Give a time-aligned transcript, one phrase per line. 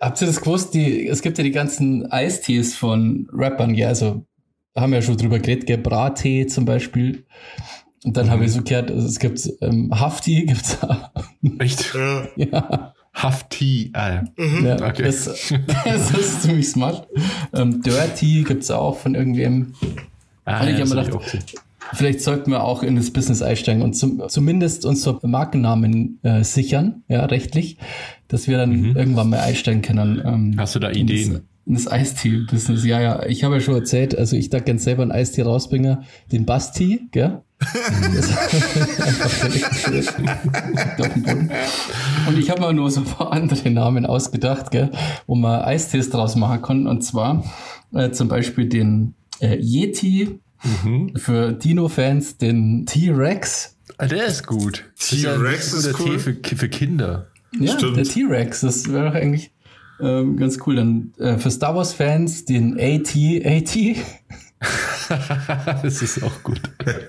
[0.00, 0.74] Habt ihr das gewusst?
[0.74, 4.26] Die, es gibt ja die ganzen Eistees von Rappern, ja, also
[4.76, 5.78] haben wir ja schon drüber geredet, gell?
[5.78, 7.24] Brattee zum Beispiel.
[8.04, 8.30] Und dann mhm.
[8.30, 11.10] habe ich so gehört, also es gibt ähm, Hafti, gibt's auch.
[11.58, 11.94] Echt?
[11.94, 12.26] Ja.
[12.36, 12.94] ja.
[13.14, 14.66] Hafti, ah, mhm.
[14.66, 15.04] ja, okay.
[15.04, 17.08] Das, das, ist ziemlich smart.
[17.54, 19.72] Ähm, Dirty gibt's auch von irgendwem.
[20.44, 21.62] Ah, und ich ja, habe mir gedacht,
[21.94, 27.04] vielleicht sollten wir auch in das Business einsteigen und zum, zumindest unsere Markennamen äh, sichern,
[27.08, 27.78] ja, rechtlich,
[28.28, 28.96] dass wir dann mhm.
[28.96, 30.22] irgendwann mal einsteigen können.
[30.24, 31.32] Ähm, Hast du da Ideen?
[31.32, 33.26] Das, in das Eistee-Business, ja, ja.
[33.26, 37.08] Ich habe ja schon erzählt, also ich da gerne selber einen Eistee rausbringen, den Basti,
[37.10, 37.42] gell?
[42.28, 44.90] und ich habe mir nur so ein paar andere Namen ausgedacht, gell,
[45.26, 46.86] wo man Eistees draus machen kann.
[46.86, 47.42] Und zwar
[47.94, 50.38] äh, zum Beispiel den äh, Yeti
[50.84, 51.16] mhm.
[51.16, 53.76] für Dino-Fans, den T-Rex.
[53.98, 54.84] Ah, der ist gut.
[54.98, 56.10] T-Rex ist, ja ist cool.
[56.10, 57.28] Tee für, für Kinder.
[57.58, 57.96] Ja, Stimmt.
[57.96, 59.50] der T-Rex, das wäre doch eigentlich
[60.00, 60.76] ähm, ganz cool.
[60.76, 63.76] Dann äh, für Star Wars-Fans den AT, AT.
[65.82, 66.60] das ist auch gut.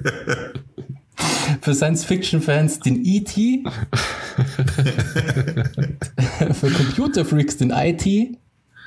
[1.61, 3.63] Für Science-Fiction-Fans den E.T.
[6.53, 8.37] Für Computer-Freaks den IT.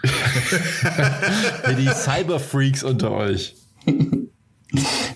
[0.05, 3.57] Für die Cyber-Freaks unter euch.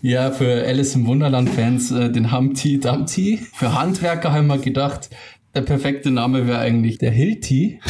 [0.02, 3.38] Ja, für Alice im Wunderland-Fans äh, den Humpty Dumpty.
[3.54, 5.10] Für Handwerker haben wir gedacht,
[5.54, 7.80] der perfekte Name wäre eigentlich der Hilti.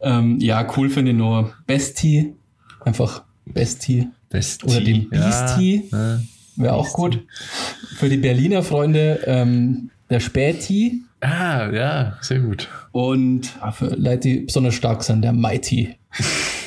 [0.00, 2.34] ähm, ja, cool finde ich nur Bestie.
[2.80, 4.08] Einfach Bestie.
[4.28, 4.66] Bestie.
[4.66, 5.88] Oder den Beastie.
[5.90, 6.20] Ja,
[6.56, 7.24] wäre auch gut.
[7.96, 11.02] Für die Berliner Freunde ähm, der Späti.
[11.20, 12.68] Ah, ja, sehr gut.
[12.92, 15.96] Und ah, für Leute, die besonders stark sind, der Mighty.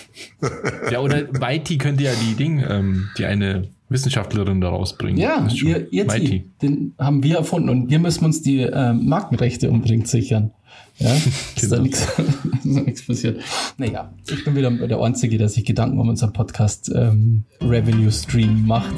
[0.91, 5.17] ja, oder Mighty könnte ja die Ding, ähm, die eine Wissenschaftlerin da rausbringen.
[5.17, 6.49] Ja, ihr, ihr Mighty.
[6.61, 10.51] den haben wir erfunden und wir müssen uns die äh, Markenrechte unbedingt sichern.
[10.97, 11.13] Ja,
[11.55, 11.75] ist genau.
[12.63, 13.41] da nichts passiert.
[13.77, 18.65] Naja, ich bin wieder der Einzige, der sich Gedanken um unseren Podcast ähm, Revenue Stream
[18.65, 18.95] macht.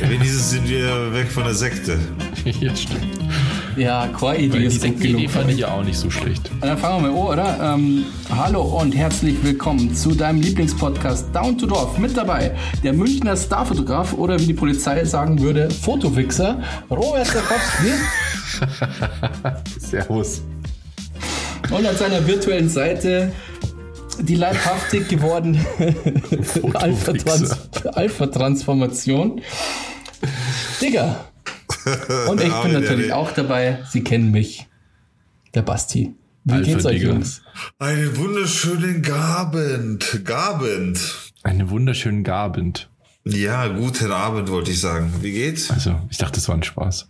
[0.00, 1.98] Wenigstens sind wir weg von der Sekte.
[2.60, 3.18] ja, stimmt.
[3.76, 5.20] Ja, Core-Idee ist gut genug.
[5.20, 6.50] Die fand ich ja auch nicht so schlecht.
[6.60, 7.74] Dann fangen wir mal an, oder?
[7.74, 11.96] Ähm, hallo und herzlich willkommen zu deinem Lieblingspodcast Down to Dorf.
[11.96, 17.92] Mit dabei der Münchner Starfotograf oder wie die Polizei sagen würde, Fotowixer, Robert Stachowski.
[19.80, 20.42] Servus.
[21.70, 23.32] Und an seiner virtuellen Seite
[24.20, 25.64] die leibhaftig gewordene
[27.94, 29.40] Alpha-Transformation.
[30.80, 31.31] Digga.
[32.28, 33.84] Und ich bin natürlich auch dabei.
[33.88, 34.66] Sie kennen mich.
[35.54, 36.14] Der Basti.
[36.44, 37.12] Wie Alpha geht's euch, Digga.
[37.12, 37.42] Jungs?
[37.78, 40.20] Einen wunderschönen Gabend.
[40.24, 41.00] Gabend.
[41.42, 42.88] Einen wunderschönen Gabend.
[43.24, 45.12] Ja, guten Abend wollte ich sagen.
[45.20, 45.70] Wie geht's?
[45.70, 47.08] Also, ich dachte, das war ein Spaß.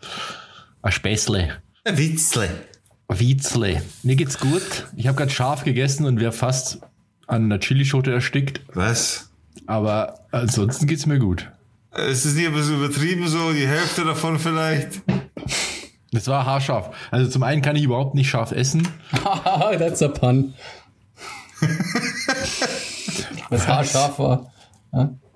[0.83, 1.56] Ein Späßle.
[1.84, 2.49] Ein Witzle.
[3.09, 3.83] Witzle.
[4.03, 4.87] Mir geht's gut.
[4.97, 6.81] Ich habe gerade scharf gegessen und wäre fast
[7.27, 8.60] an einer Chilischote erstickt.
[8.75, 9.31] Was?
[9.66, 11.50] Aber ansonsten geht's mir gut.
[11.94, 15.03] Es ist nicht ein bisschen übertrieben so, die Hälfte davon vielleicht.
[16.10, 16.94] Das war haarscharf.
[17.10, 18.88] Also zum einen kann ich überhaupt nicht scharf essen.
[19.78, 20.54] That's a pun.
[23.50, 24.53] Was haarscharf war.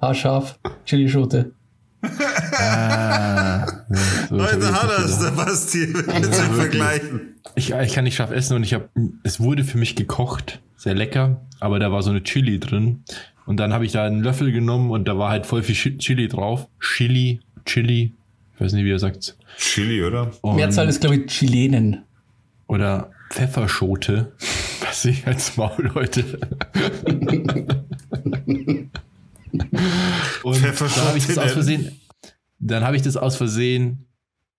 [0.01, 1.53] Haarscharf, Chilischote.
[2.03, 3.67] ah,
[4.29, 7.41] so Heute hat er es, der Basti, mit ja, vergleichen.
[7.55, 8.89] Ich, ich kann nicht scharf essen und ich habe,
[9.25, 13.03] es wurde für mich gekocht, sehr lecker, aber da war so eine Chili drin.
[13.47, 16.29] Und dann habe ich da einen Löffel genommen und da war halt voll viel Chili
[16.29, 16.69] drauf.
[16.81, 18.13] Chili, Chili,
[18.55, 19.39] ich weiß nicht, wie er sagt.
[19.57, 20.33] Chili, oder?
[20.43, 22.03] Und Mehrzahl ist, glaube ich, Chilenen.
[22.67, 24.33] Oder Pfefferschote.
[24.81, 26.23] Was ich als Maul heute.
[30.43, 32.01] und dann habe ich das aus Versehen,
[32.59, 34.07] dann habe ich das aus Versehen,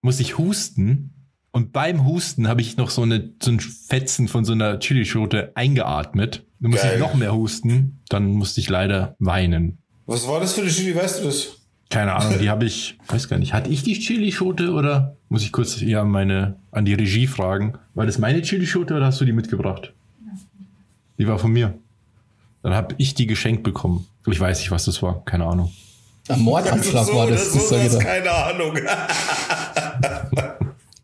[0.02, 1.14] muss ich husten
[1.52, 5.52] und beim Husten habe ich noch so, eine, so ein Fetzen von so einer Chilischote
[5.56, 6.46] eingeatmet.
[6.60, 8.00] Dann musste ich noch mehr husten.
[8.10, 9.78] Dann musste ich leider weinen.
[10.06, 10.96] Was war das für eine Chili?
[10.96, 11.58] Weißt du das?
[11.90, 15.54] Keine Ahnung, die habe ich, weiß gar nicht, hatte ich die Chilischote oder muss ich
[15.54, 17.78] kurz hier an meine, an die Regie fragen?
[17.94, 19.94] War das meine Chilischote oder hast du die mitgebracht?
[21.18, 21.74] Die war von mir.
[22.62, 24.06] Dann habe ich die geschenkt bekommen.
[24.26, 25.72] Ich weiß nicht, was das war, keine Ahnung.
[26.28, 27.54] Ein Mordanschlag so, war das.
[27.54, 28.78] das, das, das keine Ahnung.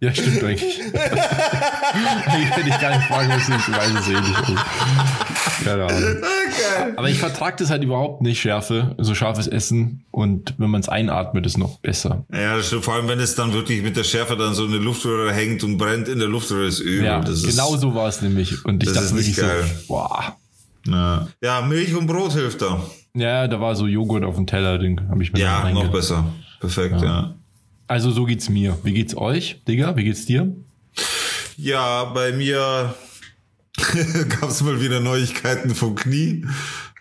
[0.02, 0.80] Ja, stimmt eigentlich.
[0.80, 4.60] ich hätte ich gar nicht fragen müssen, ich weiß es eh nicht.
[5.63, 6.18] Keine Ahnung.
[6.18, 6.94] Okay.
[6.95, 10.06] Aber ich vertrage das halt überhaupt nicht, Schärfe, so scharfes Essen.
[10.12, 12.25] Und wenn man es einatmet, ist noch besser.
[12.31, 12.86] Ja, das stimmt.
[12.86, 15.78] Vor allem, wenn es dann wirklich mit der Schärfe dann so eine Luftröhre hängt und
[15.78, 17.06] brennt in der Luftröhre, ist übel.
[17.06, 18.63] Ja, das genau ist, so war es nämlich.
[18.66, 19.63] Und ich dachte wirklich geil.
[19.63, 20.38] so, boah.
[20.86, 21.28] Ja.
[21.42, 22.81] ja, Milch und Brot hilft da.
[23.13, 26.25] Ja, da war so Joghurt auf dem Teller, den habe ich mir Ja, noch besser.
[26.60, 27.06] Perfekt, ja.
[27.06, 27.34] ja.
[27.88, 28.78] Also so geht's mir.
[28.84, 29.96] Wie geht's euch, Digga?
[29.96, 30.54] Wie geht's dir?
[31.57, 32.94] Ja, bei mir
[34.40, 36.46] gab es mal wieder Neuigkeiten vom Knie.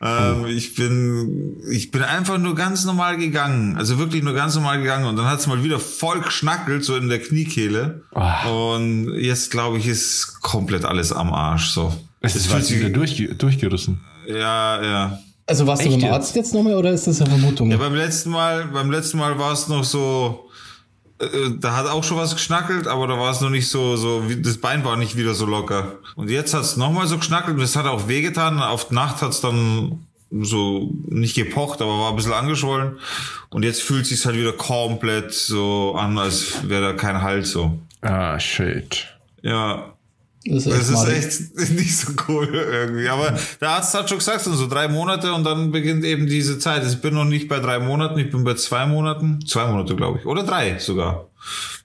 [0.00, 0.46] Ähm, oh.
[0.46, 3.76] Ich bin, ich bin einfach nur ganz normal gegangen.
[3.76, 5.06] Also wirklich nur ganz normal gegangen.
[5.06, 8.02] Und dann hat es mal wieder voll geschnackelt, so in der Kniekehle.
[8.12, 8.75] Oh.
[8.75, 11.93] Und jetzt glaube ich, ist komplett alles am Arsch, so.
[12.20, 14.00] Es ist wieder durch, durchgerissen.
[14.29, 15.19] Ja, ja.
[15.46, 17.70] Also warst Echt du beim Arzt jetzt nochmal oder ist das eine Vermutung?
[17.70, 20.49] Ja, beim letzten Mal, beim letzten Mal war es noch so,
[21.58, 24.58] da hat auch schon was geschnackelt, aber da war es noch nicht so, so, das
[24.58, 25.96] Bein war nicht wieder so locker.
[26.16, 28.60] Und jetzt hat es nochmal so geschnackelt und es hat auch wehgetan.
[28.60, 32.98] Auf Nacht hat es dann so nicht gepocht, aber war ein bisschen angeschwollen.
[33.50, 37.78] Und jetzt fühlt sich halt wieder komplett so an, als wäre da kein Halt so.
[38.00, 39.06] Ah, shit.
[39.42, 39.92] Ja,
[40.44, 43.08] das ist, das ist echt nicht so cool irgendwie.
[43.08, 46.84] Aber der Arzt hat schon gesagt, so drei Monate und dann beginnt eben diese Zeit.
[46.86, 49.44] Ich bin noch nicht bei drei Monaten, ich bin bei zwei Monaten.
[49.46, 50.26] Zwei Monate, glaube ich.
[50.26, 51.26] Oder drei sogar.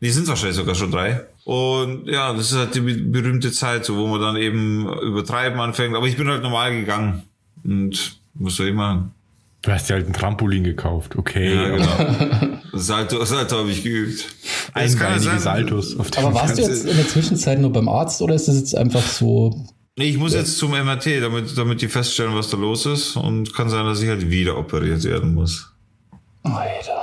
[0.01, 1.21] Die sind wahrscheinlich sogar schon drei.
[1.43, 5.95] Und ja, das ist halt die berühmte Zeit, so, wo man dann eben übertreiben anfängt.
[5.95, 7.23] Aber ich bin halt normal gegangen.
[7.63, 9.11] Und was soll ich machen?
[9.61, 11.53] Du hast dir halt ein Trampolin gekauft, okay.
[11.55, 12.56] Ja, genau.
[12.79, 14.25] Salto, Salto habe ich geübt.
[14.73, 15.97] Einbeinige Saltos.
[15.97, 18.75] Auf Aber warst du jetzt in der Zwischenzeit nur beim Arzt oder ist das jetzt
[18.75, 19.65] einfach so?
[19.97, 20.39] Nee, ich muss ja.
[20.39, 23.15] jetzt zum MRT, damit, damit die feststellen, was da los ist.
[23.15, 25.73] Und kann sein, dass ich halt wieder operiert werden muss.
[26.43, 26.97] Alter.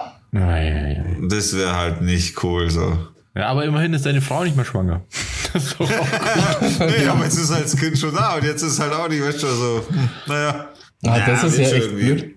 [1.28, 2.98] Das wäre halt nicht cool so.
[3.34, 5.02] Ja, aber immerhin ist deine Frau nicht mehr schwanger.
[5.52, 6.80] Das ist doch auch gut.
[6.80, 9.22] nee, aber jetzt ist halt das Kind schon da und jetzt ist halt auch nicht,
[9.22, 9.86] du, so,
[10.26, 10.68] naja.
[11.06, 12.33] Ah, das ja, ist ja echt blöd.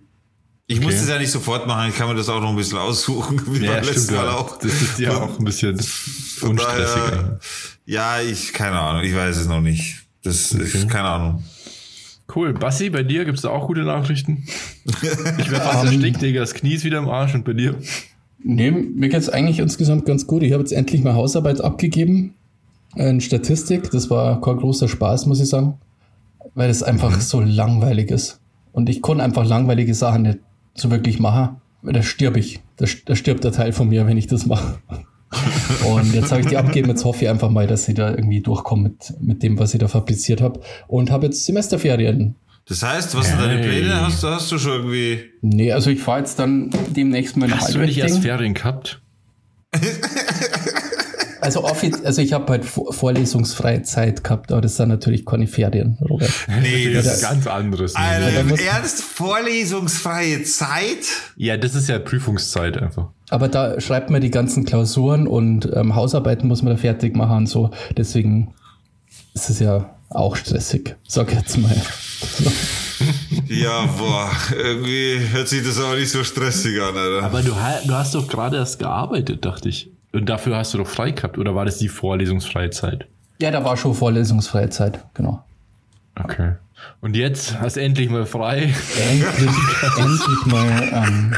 [0.69, 0.85] Ich okay.
[0.85, 3.41] muss das ja nicht sofort machen, ich kann mir das auch noch ein bisschen aussuchen,
[3.53, 4.57] wie ja, beim letzten Mal auch.
[4.57, 5.75] Das ist ja auch ein bisschen
[6.41, 7.39] unstressiger.
[7.85, 10.05] Ja, ich, keine Ahnung, ich weiß es noch nicht.
[10.23, 10.63] Das okay.
[10.63, 11.43] ist, keine Ahnung.
[12.35, 12.53] Cool.
[12.53, 14.45] Bassi, bei dir gibt es da auch gute Nachrichten?
[14.83, 17.75] Ich werde fast erstickt, Digga, das Knie ist wieder im Arsch und bei dir?
[18.43, 20.43] Nee, mir geht es eigentlich insgesamt ganz gut.
[20.43, 22.33] Ich habe jetzt endlich mal Hausarbeit abgegeben
[22.95, 23.89] in Statistik.
[23.91, 25.75] Das war kein großer Spaß, muss ich sagen,
[26.55, 27.21] weil es einfach mhm.
[27.21, 28.41] so langweilig ist.
[28.73, 30.39] Und ich konnte einfach langweilige Sachen nicht
[30.79, 32.61] so wirklich mache, da stirb ich.
[32.77, 34.79] Da, da stirbt der Teil von mir, wenn ich das mache.
[35.85, 36.89] und jetzt habe ich die abgegeben.
[36.89, 39.79] Jetzt hoffe ich einfach mal, dass sie da irgendwie durchkommen mit, mit dem, was ich
[39.79, 40.61] da fabriziert habe.
[40.87, 42.35] Und habe jetzt Semesterferien.
[42.67, 44.01] Das heißt, was sind deine Pläne?
[44.01, 45.21] Hast, hast du schon irgendwie.
[45.41, 49.01] Nee, also ich fahre jetzt dann demnächst mal nach Hast du nicht erst Ferien gehabt?
[51.47, 51.63] Also,
[52.03, 56.29] also ich habe halt vorlesungsfreie Zeit gehabt, aber das sind natürlich keine Ferien, Robert.
[56.61, 57.95] Nee, das ist ganz anderes.
[57.95, 61.05] Also, ernst vorlesungsfreie Zeit?
[61.37, 63.11] Ja, das ist ja Prüfungszeit einfach.
[63.29, 67.37] Aber da schreibt man die ganzen Klausuren und ähm, Hausarbeiten muss man da fertig machen
[67.37, 67.71] und so.
[67.95, 68.53] Deswegen
[69.33, 71.75] ist es ja auch stressig, sag jetzt mal.
[73.47, 77.25] ja, boah, irgendwie hört sich das auch nicht so stressig an, Alter.
[77.25, 77.53] Aber du,
[77.85, 79.91] du hast doch gerade erst gearbeitet, dachte ich.
[80.13, 83.07] Und dafür hast du doch frei gehabt, oder war das die vorlesungsfreie Zeit?
[83.41, 85.43] Ja, da war schon vorlesungsfreie Zeit, genau.
[86.15, 86.53] Okay.
[87.01, 88.73] Und jetzt hast du endlich mal frei.
[89.09, 89.55] Endlich,
[89.97, 90.89] endlich mal.
[90.93, 91.35] Ähm,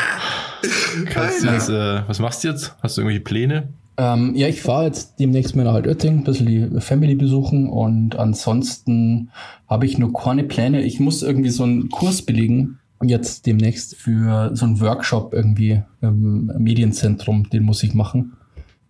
[1.05, 2.75] Kannst jetzt, äh, was machst du jetzt?
[2.81, 3.69] Hast du irgendwelche Pläne?
[3.97, 8.17] Ähm, ja, ich fahre jetzt demnächst mal nach Altötting, ein bisschen die Family besuchen und
[8.17, 9.29] ansonsten
[9.67, 10.83] habe ich nur keine Pläne.
[10.83, 16.51] Ich muss irgendwie so einen Kurs belegen, jetzt demnächst für so einen Workshop irgendwie im
[16.57, 18.37] Medienzentrum, den muss ich machen.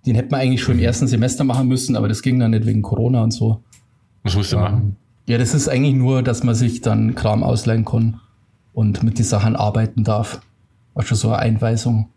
[0.06, 2.66] Den hätte man eigentlich schon im ersten Semester machen müssen, aber das ging dann nicht
[2.66, 3.62] wegen Corona und so.
[4.24, 4.96] Was musst du ähm, machen?
[5.28, 8.20] Ja, das ist eigentlich nur, dass man sich dann Kram ausleihen kann
[8.74, 10.42] und mit den Sachen arbeiten darf.
[10.94, 12.10] War schon so eine Einweisung.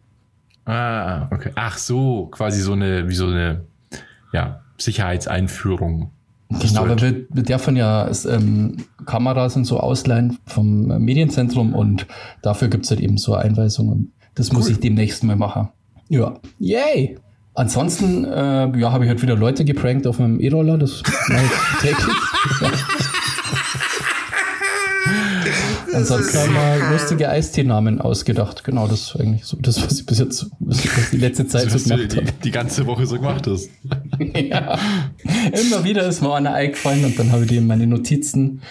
[0.65, 1.51] Ah, okay.
[1.57, 3.65] Ach so, quasi so eine, wie so eine,
[4.33, 6.11] ja, Sicherheitseinführung.
[6.61, 12.07] Genau, aber wir, wir dürfen ja ähm, Kameras und so ausleihen vom Medienzentrum und
[12.43, 14.13] dafür gibt es halt eben so Einweisungen.
[14.35, 14.59] Das cool.
[14.59, 15.69] muss ich demnächst mal machen.
[16.09, 16.35] Ja.
[16.59, 17.19] Yay!
[17.55, 21.81] Ansonsten, äh, ja, habe ich halt wieder Leute geprankt auf meinem E-Roller, das mache ich
[21.81, 22.17] täglich.
[25.95, 28.65] Ansonsten haben wir lustige Eisteenamen ausgedacht.
[28.65, 31.71] Genau, das ist eigentlich so das, was ich bis jetzt, was ich die letzte Zeit
[31.71, 32.27] so, so gemacht habe.
[32.27, 33.69] Die, die, ganze Woche so gemacht hast.
[34.19, 34.79] ja.
[35.53, 38.63] Immer wieder ist mir einer eingefallen und dann habe ich die in meine Notizen.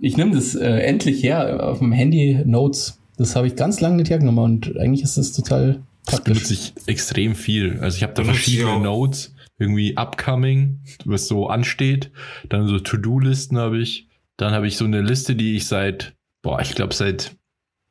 [0.00, 3.00] Ich nehme das äh, endlich her auf meinem Handy Notes.
[3.16, 6.72] Das habe ich ganz lange nicht hergenommen und eigentlich ist das total das benutze ich
[6.86, 7.78] extrem viel.
[7.80, 9.34] Also ich habe da verschiedene Notes.
[9.58, 12.10] Irgendwie upcoming, was so ansteht.
[12.48, 14.08] Dann so To-Do-Listen habe ich.
[14.36, 17.36] Dann habe ich so eine Liste, die ich seit, boah, ich glaube seit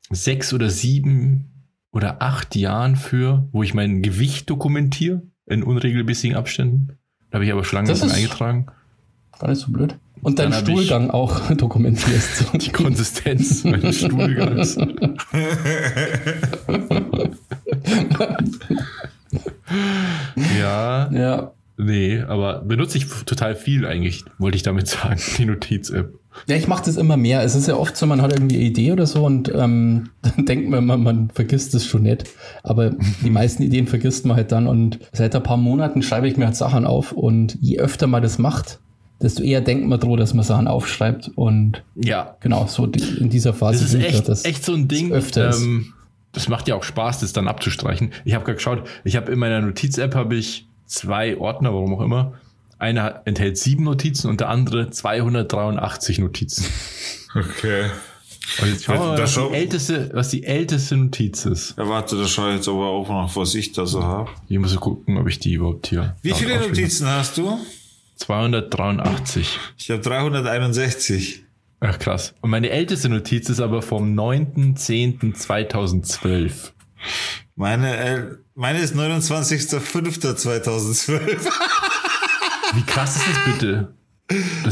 [0.10, 6.98] sechs oder sieben oder acht Jahren für, wo ich mein Gewicht dokumentiere in unregelmäßigen Abständen.
[7.30, 8.66] Da habe ich aber schon lange nicht eingetragen.
[9.40, 9.96] Gar nicht so blöd.
[10.22, 12.48] Und deinen Stuhlgang auch dokumentierst.
[12.54, 14.78] Die Konsistenz meines Stuhlgangs.
[20.60, 21.10] ja.
[21.12, 21.52] Ja.
[21.78, 26.14] Nee, aber benutze ich total viel eigentlich, wollte ich damit sagen, die Notiz-App.
[26.48, 27.44] Ja, ich mache das immer mehr.
[27.44, 30.46] Es ist ja oft so, man hat irgendwie eine Idee oder so und ähm, dann
[30.46, 32.26] denkt man immer, man vergisst es schon nicht.
[32.64, 32.92] Aber
[33.24, 36.46] die meisten Ideen vergisst man halt dann und seit ein paar Monaten schreibe ich mir
[36.46, 38.80] halt Sachen auf und je öfter man das macht,
[39.22, 43.54] desto eher denkt man droh, dass man Sachen aufschreibt und ja, genau, so in dieser
[43.54, 43.84] Phase.
[43.84, 45.12] Das ist echt, das, echt so ein Ding.
[45.12, 45.94] Öfter ähm,
[46.32, 48.14] das macht ja auch Spaß, das dann abzustreichen.
[48.26, 52.02] Ich habe gerade geschaut, ich habe in meiner Notiz-App habe ich zwei Ordner, warum auch
[52.02, 52.34] immer.
[52.80, 56.66] Einer enthält sieben Notizen und der andere 283 Notizen.
[57.34, 57.86] Okay.
[58.60, 61.76] Und jetzt schauen wir mal, was die, älteste, was die älteste Notiz ist.
[61.78, 64.30] Ja, warte, da schaue ich jetzt aber auch noch, was ich da so habe.
[64.50, 66.16] Ich muss gucken, ob ich die überhaupt hier.
[66.22, 67.58] Wie viele Notizen hast du?
[68.18, 69.60] 283.
[69.78, 71.44] Ich habe 361.
[71.82, 72.34] Ach krass.
[72.42, 76.72] Und meine älteste Notiz ist aber vom 9.10.2012.
[77.56, 81.18] Meine, äh, meine ist 29.05.2012.
[82.74, 83.94] Wie krass ist das bitte?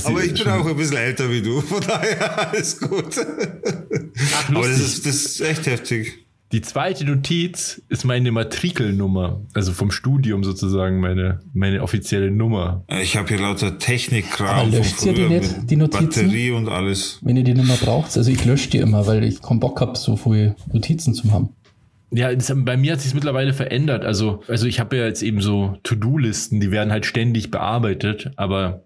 [0.05, 3.17] aber ich bin auch ein bisschen älter wie du, von daher alles gut.
[3.17, 6.25] Ach, aber das ist, das ist echt heftig.
[6.51, 12.83] Die zweite Notiz ist meine Matrikelnummer, also vom Studium sozusagen meine, meine offizielle Nummer.
[13.01, 14.71] Ich habe hier lauter Technikkram.
[14.71, 16.07] Löscht ihr die nicht, die Notizen?
[16.07, 17.19] Batterie und alles.
[17.21, 19.95] Wenn ihr die Nummer braucht, also ich lösche die immer, weil ich keinen Bock habe,
[19.95, 21.49] so viele Notizen zu haben.
[22.11, 24.03] Ja, das, bei mir hat sich mittlerweile verändert.
[24.03, 28.85] Also, also ich habe ja jetzt eben so To-Do-Listen, die werden halt ständig bearbeitet, aber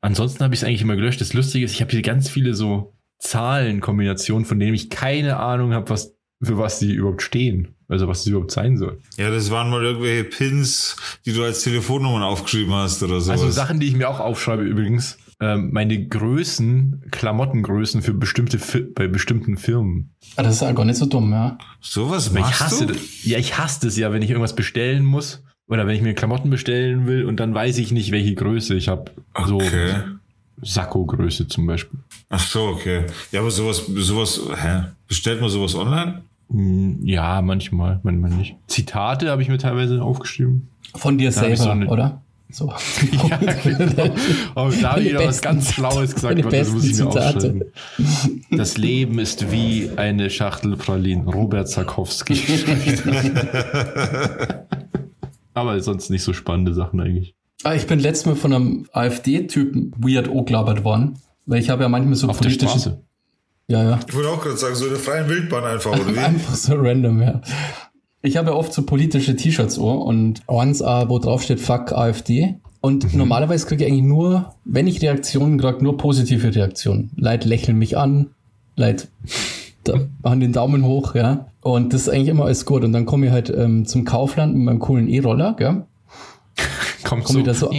[0.00, 1.20] ansonsten habe ich es eigentlich immer gelöscht.
[1.20, 5.72] Das Lustige ist, ich habe hier ganz viele so Zahlenkombinationen, von denen ich keine Ahnung
[5.72, 7.68] habe, was für was die überhaupt stehen.
[7.88, 8.98] Also was sie überhaupt sein soll.
[9.16, 10.96] Ja, das waren mal irgendwelche Pins,
[11.26, 13.32] die du als Telefonnummern aufgeschrieben hast oder so.
[13.32, 15.18] Also Sachen, die ich mir auch aufschreibe übrigens.
[15.40, 18.58] Ähm, meine Größen, Klamottengrößen für bestimmte
[18.94, 20.14] bei bestimmten Firmen.
[20.36, 21.58] Ah, das ist ja gar nicht so dumm, ja.
[21.80, 22.92] Sowas machst ich hasse du?
[22.94, 26.14] Das, ja, ich hasse das ja, wenn ich irgendwas bestellen muss oder wenn ich mir
[26.14, 29.10] Klamotten bestellen will und dann weiß ich nicht, welche Größe ich habe.
[29.46, 30.02] So okay.
[30.62, 31.98] Sakko-Größe zum Beispiel.
[32.30, 33.04] Ach so, okay.
[33.32, 34.84] Ja, aber sowas, sowas, hä?
[35.08, 36.22] Bestellt man sowas online?
[36.50, 38.56] Hm, ja, manchmal, manchmal nicht.
[38.66, 40.68] Zitate habe ich mir teilweise aufgeschrieben.
[40.94, 42.22] Von dir da selber, so eine, oder?
[42.50, 42.72] So.
[43.28, 44.14] ja, genau.
[44.54, 47.64] Aber da habe ich wieder was ganz Schlaues gesagt, Gott, das muss ich mir aufschreiben.
[48.50, 51.28] Das Leben ist wie eine Schachtel Pralinen.
[51.28, 52.38] Robert Zakowski.
[55.54, 57.34] Aber sonst nicht so spannende Sachen eigentlich.
[57.64, 61.88] Ah, ich bin letztes Mal von einem AfD-Typen weird angelabert worden, weil ich habe ja
[61.88, 63.00] manchmal so Auf politische.
[63.68, 64.00] Ja, ja.
[64.06, 66.18] Ich würde auch gerade sagen, so eine freie Wildbahn einfach, oder wie?
[66.18, 67.40] einfach so random, ja.
[68.22, 72.56] Ich habe ja oft so politische T-Shirts und eins, wo drauf steht Fuck AfD.
[72.80, 73.18] Und mhm.
[73.18, 77.10] normalerweise kriege ich eigentlich nur, wenn ich Reaktionen kriege, nur positive Reaktionen.
[77.16, 78.30] Leute lächeln mich an,
[78.76, 79.08] Leute
[80.22, 81.46] machen den Daumen hoch, ja.
[81.60, 82.84] Und das ist eigentlich immer alles gut.
[82.84, 85.84] Und dann komme ich halt ähm, zum Kaufland mit meinem coolen E-Roller, gell?
[87.04, 87.40] Kommt komm so.
[87.40, 87.70] Wieder so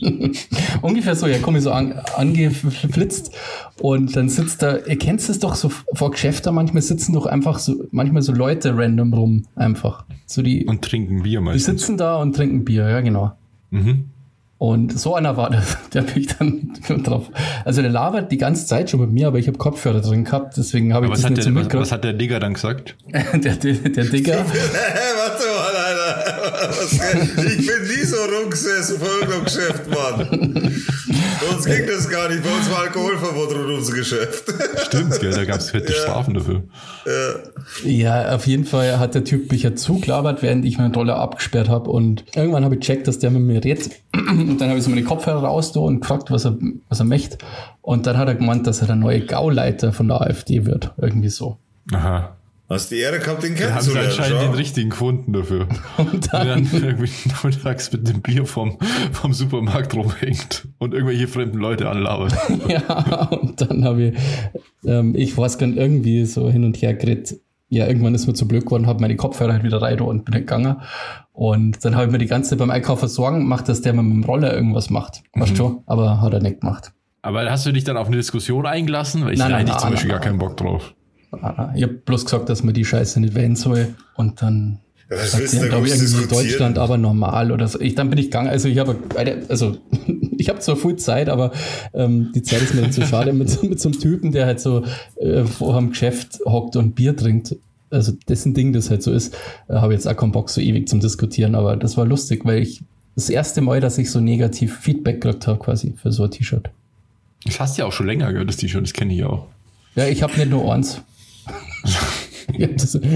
[0.82, 3.34] Ungefähr so, ja, komme ich so an, angeflitzt
[3.80, 7.58] und dann sitzt da, ihr kennt es doch so vor Geschäften, manchmal sitzen doch einfach
[7.58, 10.04] so, manchmal so Leute random rum, einfach.
[10.26, 11.64] So die, und trinken Bier meistens.
[11.64, 13.32] Die sitzen da und trinken Bier, ja, genau.
[13.70, 14.10] Mhm.
[14.58, 16.72] Und so einer war das, der bin ich dann
[17.04, 17.30] drauf.
[17.64, 20.56] Also der labert die ganze Zeit schon mit mir, aber ich habe Kopfhörer drin gehabt,
[20.56, 21.80] deswegen habe ich das nicht der, so mitgekriegt.
[21.82, 22.96] Was hat der Digger dann gesagt?
[23.12, 24.38] der, der, der Digger.
[24.44, 26.70] Warte mal, Alter.
[27.36, 30.57] Ich bin nie so rumgesessen vor irgendeinem Geschäft, Mann.
[32.28, 32.44] Gar nicht.
[32.44, 34.44] Bei uns war Alkoholverbot rund unser Geschäft.
[34.86, 35.32] Stimmt, gell?
[35.32, 35.98] Da gab es fette ja.
[35.98, 36.62] Strafen dafür.
[37.84, 37.90] Ja.
[37.90, 41.68] ja, auf jeden Fall hat der Typ mich ja zugelabert, während ich meinen Roller abgesperrt
[41.68, 41.90] habe.
[41.90, 43.90] Und irgendwann habe ich checkt, dass der mit mir redet.
[44.14, 46.56] Und dann habe ich so meine Kopfhörer raus und gefragt, was er,
[46.88, 47.38] was er möchte.
[47.82, 50.92] Und dann hat er gemeint, dass er der neue Gauleiter von der AfD wird.
[50.98, 51.58] Irgendwie so.
[51.92, 52.36] Aha.
[52.70, 54.10] Hast die Ehre gehabt, den kennenzulernen?
[54.10, 55.68] Da haben anscheinend den richtigen gefunden dafür.
[55.96, 58.76] Und dann, dann irgendwie nachmittags mit dem Bier vom,
[59.12, 62.34] vom Supermarkt rumhängt und irgendwelche fremden Leute anlabert.
[62.68, 64.18] ja, und dann habe ich,
[64.84, 67.40] ähm, ich weiß gar nicht, irgendwie so hin und her geredet.
[67.70, 70.34] Ja, irgendwann ist mir zu blöd geworden, habe meine Kopfhörer halt wieder rein und bin
[70.34, 70.76] gegangen.
[71.32, 74.04] Und dann habe ich mir die ganze Zeit beim Einkaufen Sorgen gemacht, dass der mit
[74.04, 75.22] dem Roller irgendwas macht.
[75.34, 75.40] Mhm.
[75.40, 75.82] Weißt du?
[75.86, 76.92] Aber hat er nicht gemacht.
[77.22, 79.24] Aber hast du dich dann auf eine Diskussion eingelassen?
[79.24, 80.94] Weil ich nein, nein, zum Beispiel nein, gar keinen Bock drauf.
[81.74, 83.94] Ich habe bloß gesagt, dass man die Scheiße nicht wählen soll.
[84.14, 84.80] Und dann
[85.10, 87.80] ja, das sagt sie, glaube ich, irgendwie Deutschland aber normal oder so.
[87.80, 88.48] Ich, dann bin ich gegangen.
[88.48, 88.96] Also ich habe,
[89.48, 89.78] also
[90.38, 91.52] ich habe zwar viel Zeit, aber
[91.94, 94.84] ähm, die Zeit ist mir zu schade mit, mit so einem Typen, der halt so
[95.16, 97.56] äh, vor dem Geschäft hockt und Bier trinkt.
[97.90, 99.34] Also dessen Ding das halt so ist,
[99.68, 102.62] äh, habe jetzt auch keinen Bock so ewig zum Diskutieren, aber das war lustig, weil
[102.62, 102.82] ich
[103.14, 106.68] das erste Mal, dass ich so negativ Feedback gekriegt habe quasi für so ein T-Shirt.
[107.46, 109.46] Das hast du ja auch schon länger gehört, das T-Shirt, das kenne ich auch.
[109.96, 111.00] Ja, ich habe nicht nur eins.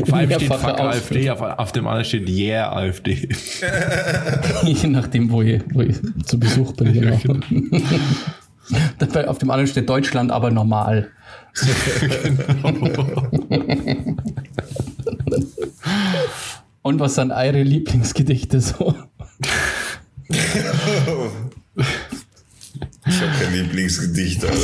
[0.07, 3.29] Vor allem steht Fuck AfD, auf, auf, dem anderen steht Yeah AfD.
[4.65, 6.93] Je nachdem, wo ich, wo ich zu Besuch bin.
[6.93, 7.19] Genau.
[8.99, 9.29] Genau.
[9.29, 11.11] auf dem anderen steht Deutschland, aber normal.
[12.01, 13.29] genau.
[16.83, 18.95] Und was sind eure Lieblingsgedichte so?
[20.29, 20.41] ich
[23.21, 24.57] habe kein Lieblingsgedicht, Alter.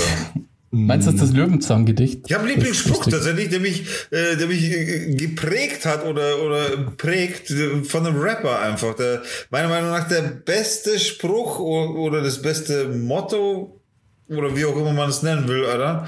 [0.71, 2.25] Meinst du das, das Löwenzahn-Gedicht?
[2.27, 6.77] Ich habe einen Lieblingsspruch tatsächlich, der mich, äh, der mich äh, geprägt hat oder, oder
[6.97, 8.95] prägt äh, von einem Rapper einfach.
[8.95, 13.81] Der, meiner Meinung nach der beste Spruch oder das beste Motto
[14.29, 16.07] oder wie auch immer man es nennen will, oder?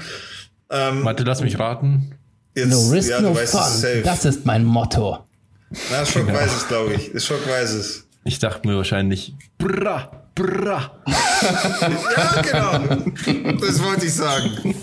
[0.69, 2.15] Ähm, Warte, lass mich raten.
[2.53, 4.03] Jetzt, no risk, ja, no fun.
[4.03, 5.25] Das ist mein Motto.
[5.89, 6.37] Na, Schock genau.
[6.37, 7.23] weiß es, glaube ich.
[7.23, 8.07] Schock weiß es.
[8.23, 11.03] Ich dachte mir wahrscheinlich, bra, bra.
[12.17, 12.95] ja, genau.
[13.59, 14.75] Das wollte ich sagen.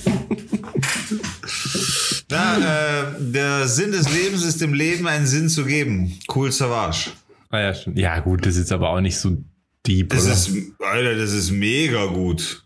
[2.30, 6.18] Na, äh, der Sinn des Lebens ist dem Leben einen Sinn zu geben.
[6.34, 7.10] Cool Savage.
[7.50, 9.38] Ah, ja, ja, gut, das ist aber auch nicht so
[9.86, 10.10] deep.
[10.10, 10.32] Das oder?
[10.34, 10.50] ist,
[10.80, 12.64] Alter, das ist mega gut.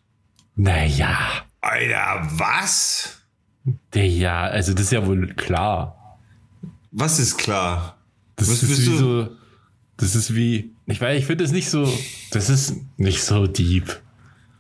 [0.57, 1.45] Naja.
[1.61, 3.23] Alter, was?
[3.95, 6.19] Ja, also das ist ja wohl klar.
[6.91, 7.97] Was ist klar?
[8.37, 9.29] Das Was ist wie so,
[9.97, 11.89] das ist wie, ich weiß, ich finde es nicht so,
[12.31, 14.01] das ist nicht so deep.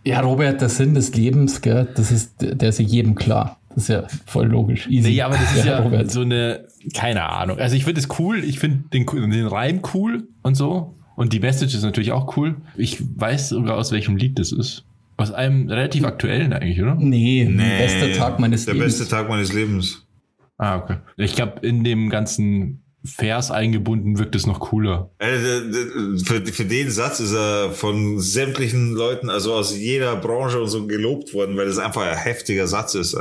[0.04, 3.58] Ja, Robert, der Sinn des Lebens, gell, das ist, der ist ja jedem klar.
[3.70, 4.86] Das ist ja voll logisch.
[4.88, 5.10] Easy.
[5.10, 7.58] Nee, aber das ist ja, ja so eine, keine Ahnung.
[7.58, 10.94] Also ich finde es cool, ich finde den, den Reim cool und so.
[11.14, 12.56] Und die Message ist natürlich auch cool.
[12.76, 14.84] Ich weiß sogar, aus welchem Lied das ist.
[15.16, 16.96] Aus einem relativ aktuellen eigentlich, oder?
[16.96, 18.94] Nee, nee bester Tag meines der Lebens.
[18.94, 20.06] Der beste Tag meines Lebens.
[20.58, 20.96] Ah, okay.
[21.16, 25.10] Ich glaube, in dem ganzen Vers eingebunden wirkt es noch cooler.
[25.18, 30.86] Für, für den Satz ist er von sämtlichen Leuten, also aus jeder Branche und so
[30.86, 33.16] gelobt worden, weil es einfach ein heftiger Satz ist.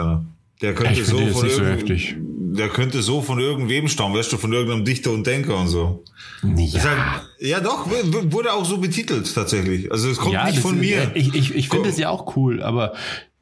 [0.61, 2.15] Der könnte so von so heftig.
[2.19, 6.03] der könnte so von irgendwem stammen, weißt du, von irgendeinem Dichter und Denker und so.
[6.43, 6.99] Ja, halt,
[7.39, 7.87] ja doch,
[8.25, 9.91] wurde auch so betitelt tatsächlich.
[9.91, 11.11] Also es kommt ja, nicht von mir.
[11.15, 12.93] Ich, ich, ich finde es ja auch cool, aber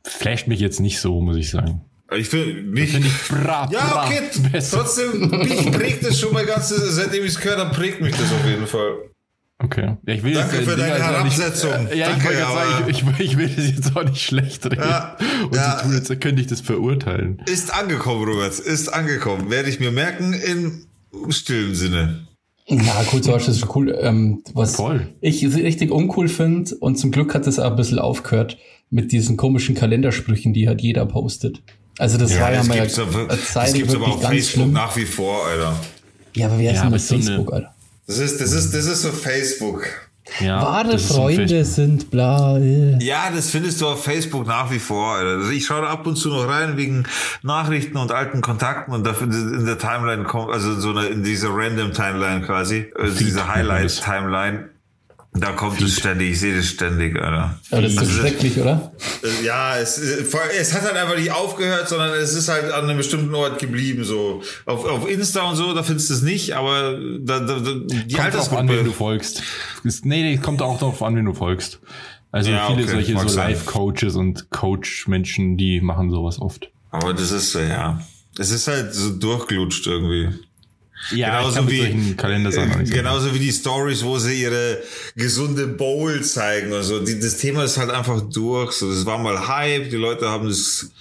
[0.04, 1.82] flasht mich jetzt nicht so, muss ich sagen.
[2.18, 2.92] Ich finde mich.
[2.92, 4.78] Find ich bra, ja, okay, besser.
[4.78, 8.32] trotzdem, mich prägt es schon mal ganz, seitdem ich es gehört habe, prägt mich das
[8.32, 9.10] auf jeden Fall.
[9.62, 9.98] Okay.
[10.08, 11.84] Ja, ich will Danke jetzt, für deine also Herabsetzung.
[11.84, 14.82] Nicht, ja, Danke, ich, sagen, ich, ich, ich, will das jetzt auch nicht schlecht reden.
[14.82, 17.42] Ja, Und ja, so tun, als könnte ich das verurteilen.
[17.46, 18.58] Ist angekommen, Robert.
[18.58, 19.50] Ist angekommen.
[19.50, 20.86] Werde ich mir merken in
[21.30, 22.26] stillen Sinne.
[22.68, 23.98] Ja, cool, so das ist cool.
[24.00, 25.08] Ähm, was Voll.
[25.20, 28.58] ich richtig uncool finde, und zum Glück hat das auch ein bisschen aufgehört
[28.92, 31.64] mit diesen komischen Kalendersprüchen, die halt jeder postet.
[32.00, 33.08] Also das ja, war ja mal eine Zeit
[33.56, 34.72] Das gibt's aber auf Facebook schlimm.
[34.72, 35.76] nach wie vor, Alter.
[36.34, 37.74] Ja, aber wer ist ja, denn mit Facebook, so Alter?
[38.08, 39.86] Das ist, das ist, das ist so Facebook.
[40.40, 42.58] Ja, Wahre Freunde so sind bla.
[42.58, 43.04] Äh.
[43.04, 45.16] Ja, das findest du auf Facebook nach wie vor.
[45.16, 45.40] Alter.
[45.40, 47.04] Also ich schaue ab und zu noch rein wegen
[47.44, 51.50] Nachrichten und alten Kontakten und dafür in der Timeline kommt, also so eine, in dieser
[51.52, 54.70] Random Timeline quasi, also diese Highlight Timeline
[55.34, 55.88] da kommt Feed.
[55.88, 57.60] es ständig, ich sehe das ständig, Alter.
[57.72, 58.92] Aber das ist also schrecklich, das, oder?
[59.44, 63.34] Ja, es, es hat halt einfach nicht aufgehört, sondern es ist halt an einem bestimmten
[63.36, 64.04] Ort geblieben.
[64.04, 67.74] So auf, auf Insta und so, da findest du es nicht, aber da, da, da
[67.74, 69.44] die kommt auch an, wen du folgst.
[69.84, 71.80] Nee, nee, kommt auch darauf an, wen du folgst.
[72.32, 76.72] Also ja, viele okay, solche so Life-Coaches und Coach-Menschen, die machen sowas oft.
[76.92, 78.02] Aber das ist so, ja.
[78.38, 80.30] Es ist halt so durchglutscht irgendwie.
[81.12, 82.16] Ja, genauso wie,
[82.92, 84.80] genauso wie die Stories, wo sie ihre
[85.16, 87.04] gesunde Bowl zeigen und so.
[87.04, 88.74] Die, das Thema ist halt einfach durch.
[88.74, 90.92] So, das war mal Hype, die Leute haben das,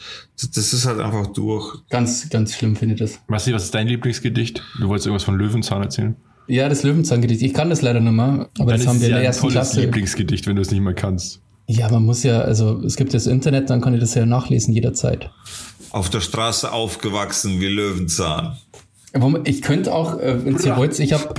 [0.55, 1.79] das ist halt einfach durch.
[1.91, 3.19] Ganz, ganz schlimm finde ich das.
[3.27, 4.63] Basti, was ist dein Lieblingsgedicht?
[4.81, 6.17] Du wolltest irgendwas von Löwenzahn erzählen?
[6.47, 7.43] Ja, das Löwenzahngedicht.
[7.43, 9.77] Ich kann das leider nicht mehr, aber dann das haben wir in der ersten Klasse.
[9.77, 11.41] Das Lieblingsgedicht, wenn du es nicht mehr kannst.
[11.67, 14.73] Ja, man muss ja, also es gibt das Internet, dann kann ich das ja nachlesen
[14.73, 15.31] jederzeit.
[15.91, 18.57] Auf der Straße aufgewachsen wie Löwenzahn.
[19.45, 21.35] Ich könnte auch, äh, wenn ihr wollt, ich habe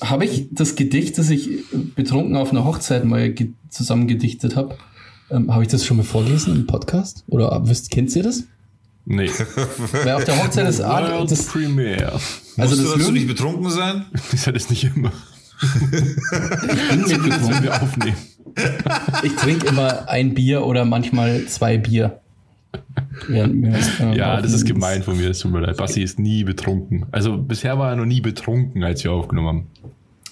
[0.00, 4.76] habe ich das Gedicht, das ich betrunken auf einer Hochzeit mal ge zusammen gedichtet habe,
[5.30, 7.24] ähm, habe ich das schon mal vorgelesen im Podcast?
[7.28, 8.44] Oder wisst, kennt ihr das?
[9.04, 9.30] Nee.
[10.04, 12.12] Weil auf der Hochzeit ist World das Premiere.
[12.12, 12.22] Also
[12.56, 14.06] Musst das du dazu nicht betrunken sein?
[14.32, 15.12] Ich sage das nicht immer.
[15.60, 18.16] ich bin wir aufnehmen.
[19.22, 22.20] Ich trinke immer ein Bier oder manchmal zwei Bier.
[23.28, 23.46] Ja,
[24.12, 25.76] ja das ist gemein von mir, es tut mir leid.
[25.76, 27.06] Bassi ist nie betrunken.
[27.10, 29.66] Also bisher war er noch nie betrunken, als wir aufgenommen haben.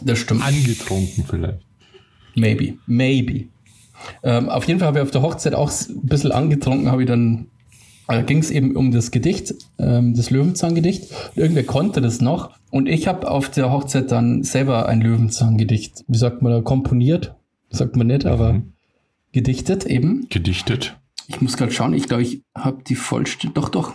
[0.03, 0.43] Das stimmt.
[0.45, 1.61] Angetrunken vielleicht.
[2.35, 3.47] Maybe, maybe.
[4.23, 7.09] Ähm, auf jeden Fall habe ich auf der Hochzeit auch ein bisschen angetrunken, habe ich
[7.09, 7.47] dann,
[8.09, 11.11] äh, ging es eben um das Gedicht, ähm, das Löwenzahngedicht.
[11.35, 12.51] Irgendwer konnte das noch.
[12.71, 17.35] Und ich habe auf der Hochzeit dann selber ein Löwenzahngedicht, wie sagt man da, komponiert?
[17.71, 18.73] Sagt man nicht, aber mhm.
[19.33, 20.27] gedichtet eben.
[20.29, 20.97] Gedichtet.
[21.29, 23.55] Ich muss gerade schauen, ich glaube, ich habe die vollständig.
[23.55, 23.95] Doch, doch.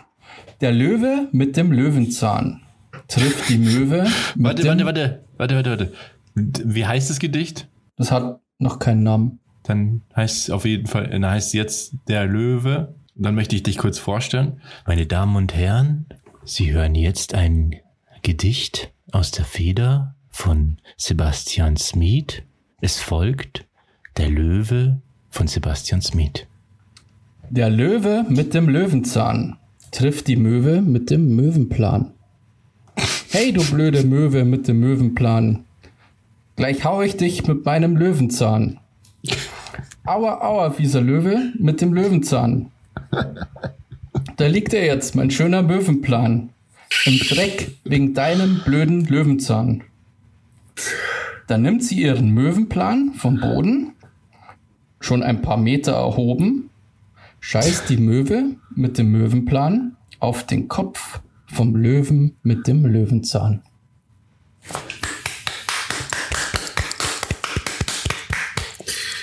[0.59, 2.61] Der Löwe mit dem Löwenzahn
[3.07, 4.05] trifft die Möwe.
[4.35, 5.93] warte, warte, warte, warte, warte, warte.
[6.35, 7.67] Wie heißt das Gedicht?
[7.97, 9.39] Das hat noch keinen Namen.
[9.63, 12.95] Dann heißt es auf jeden Fall, dann heißt jetzt der Löwe.
[13.15, 14.61] Und dann möchte ich dich kurz vorstellen.
[14.87, 16.05] Meine Damen und Herren,
[16.43, 17.75] Sie hören jetzt ein
[18.23, 22.41] Gedicht aus der Feder von Sebastian Smith.
[22.81, 23.67] Es folgt
[24.17, 26.47] Der Löwe von Sebastian Smith.
[27.53, 29.57] Der Löwe mit dem Löwenzahn
[29.91, 32.11] trifft die Möwe mit dem Möwenplan.
[33.29, 35.65] Hey, du blöde Möwe mit dem Möwenplan.
[36.55, 38.79] Gleich hau ich dich mit meinem Löwenzahn.
[40.05, 42.71] Aua, aua, fieser Löwe mit dem Löwenzahn.
[44.37, 46.51] Da liegt er jetzt, mein schöner Möwenplan.
[47.03, 49.83] Im Dreck wegen deinem blöden Löwenzahn.
[51.47, 53.91] Dann nimmt sie ihren Möwenplan vom Boden,
[55.01, 56.69] schon ein paar Meter erhoben,
[57.41, 63.63] scheißt die Möwe mit dem Möwenplan auf den Kopf vom Löwen mit dem Löwenzahn.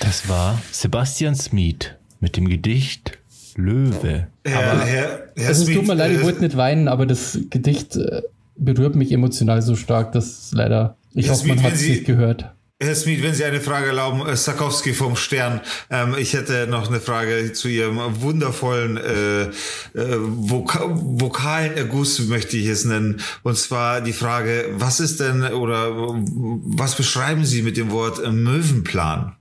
[0.01, 3.19] Das war Sebastian Smith mit dem Gedicht
[3.55, 4.27] Löwe.
[4.45, 7.39] Herr, aber, Herr, Herr es tut mir leid, ich äh, wollte nicht weinen, aber das
[7.51, 8.23] Gedicht äh,
[8.57, 12.53] berührt mich emotional so stark, dass leider, ich Herr hoffe, man hat es nicht gehört.
[12.81, 15.61] Herr Smith, wenn Sie eine Frage erlauben, äh, Sakowski vom Stern,
[15.91, 19.51] ähm, ich hätte noch eine Frage zu Ihrem wundervollen äh, äh,
[19.95, 23.21] Voka vokalen Erguss, möchte ich es nennen.
[23.43, 29.35] Und zwar die Frage, was ist denn oder was beschreiben Sie mit dem Wort Möwenplan?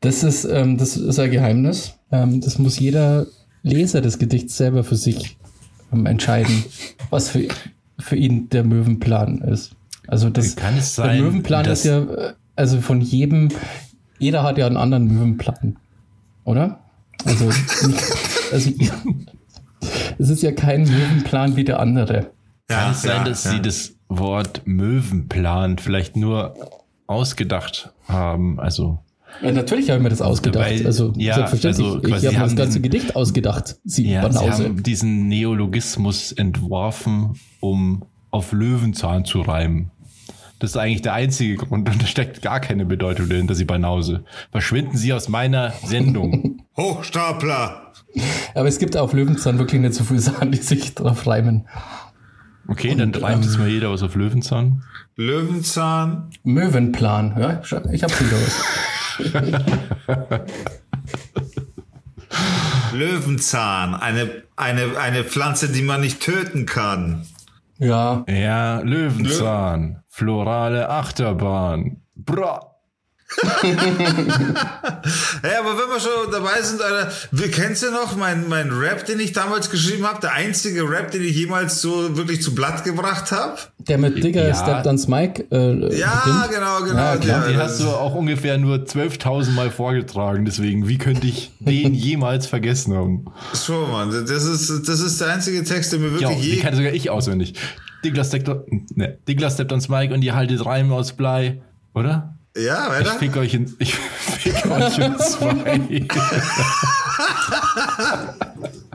[0.00, 1.92] Das ist, ähm, das ist ein Geheimnis.
[2.10, 3.26] Ähm, das muss jeder
[3.62, 5.36] Leser des Gedichts selber für sich
[5.92, 6.64] ähm, entscheiden,
[7.10, 7.48] was für,
[7.98, 9.72] für ihn der Möwenplan ist.
[10.06, 13.48] Also das, Kann es sein, der Möwenplan ist ja äh, also von jedem,
[14.18, 15.76] jeder hat ja einen anderen Möwenplan,
[16.44, 16.80] oder?
[17.24, 17.46] Also,
[17.86, 18.02] nicht,
[18.52, 18.70] also
[20.18, 22.30] es ist ja kein Möwenplan wie der andere.
[22.70, 23.52] Ja, Kann es sein, dass ja.
[23.52, 26.54] Sie das Wort Möwenplan vielleicht nur
[27.06, 28.58] ausgedacht haben?
[28.58, 28.98] Also
[29.42, 30.68] ja, natürlich habe ich mir das ausgedacht.
[30.68, 32.12] Weil, also ja, selbstverständlich.
[32.12, 33.76] Also ich habe das ganze diesen, Gedicht ausgedacht.
[33.84, 39.90] Sie, ja, Sie haben diesen Neologismus entworfen, um auf Löwenzahn zu reimen.
[40.58, 44.24] Das ist eigentlich der einzige Grund und da steckt gar keine Bedeutung dahinter, Sie Banause.
[44.50, 46.62] Verschwinden Sie aus meiner Sendung.
[46.76, 47.92] Hochstapler!
[48.54, 51.68] Aber es gibt auf Löwenzahn wirklich nicht so viele Sachen, die sich drauf reimen.
[52.66, 54.82] Okay, und, dann reimt ähm, es mal jeder was auf Löwenzahn.
[55.16, 56.30] Löwenzahn.
[56.44, 58.64] Möwenplan, ja, ich hab's wieder was.
[62.92, 67.26] Löwenzahn, eine, eine, eine Pflanze, die man nicht töten kann.
[67.78, 68.24] Ja.
[68.28, 70.02] Ja, Löwenzahn.
[70.18, 72.02] Florale Achterbahn.
[72.16, 72.74] Bra.
[73.62, 73.70] hey,
[75.60, 79.20] aber wenn wir schon dabei sind, Alter, wie kennst du noch meinen mein Rap, den
[79.20, 80.20] ich damals geschrieben habe?
[80.20, 83.58] Der einzige Rap, den ich jemals so wirklich zu Blatt gebracht habe?
[83.78, 84.56] Der mit Digger ja.
[84.56, 85.44] Stepped ans Mike.
[85.52, 86.50] Äh, ja, beginnt.
[86.50, 86.98] genau, genau.
[86.98, 87.46] Ja.
[87.46, 92.48] Den hast du auch ungefähr nur 12.000 Mal vorgetragen, deswegen, wie könnte ich den jemals
[92.48, 93.26] vergessen haben?
[93.52, 96.54] So, Mann, das ist, das ist der einzige Text, der mir wirklich ja, je...
[96.56, 97.54] Den kann sogar ich auswendig.
[98.04, 98.48] Digger steppt,
[98.96, 101.60] ne, Digger steppt ans Mike und ihr haltet Reim aus Blei,
[101.94, 102.34] oder?
[102.56, 103.12] Ja, weiter?
[103.12, 105.80] Ich fick euch in, ich fick euch in zwei.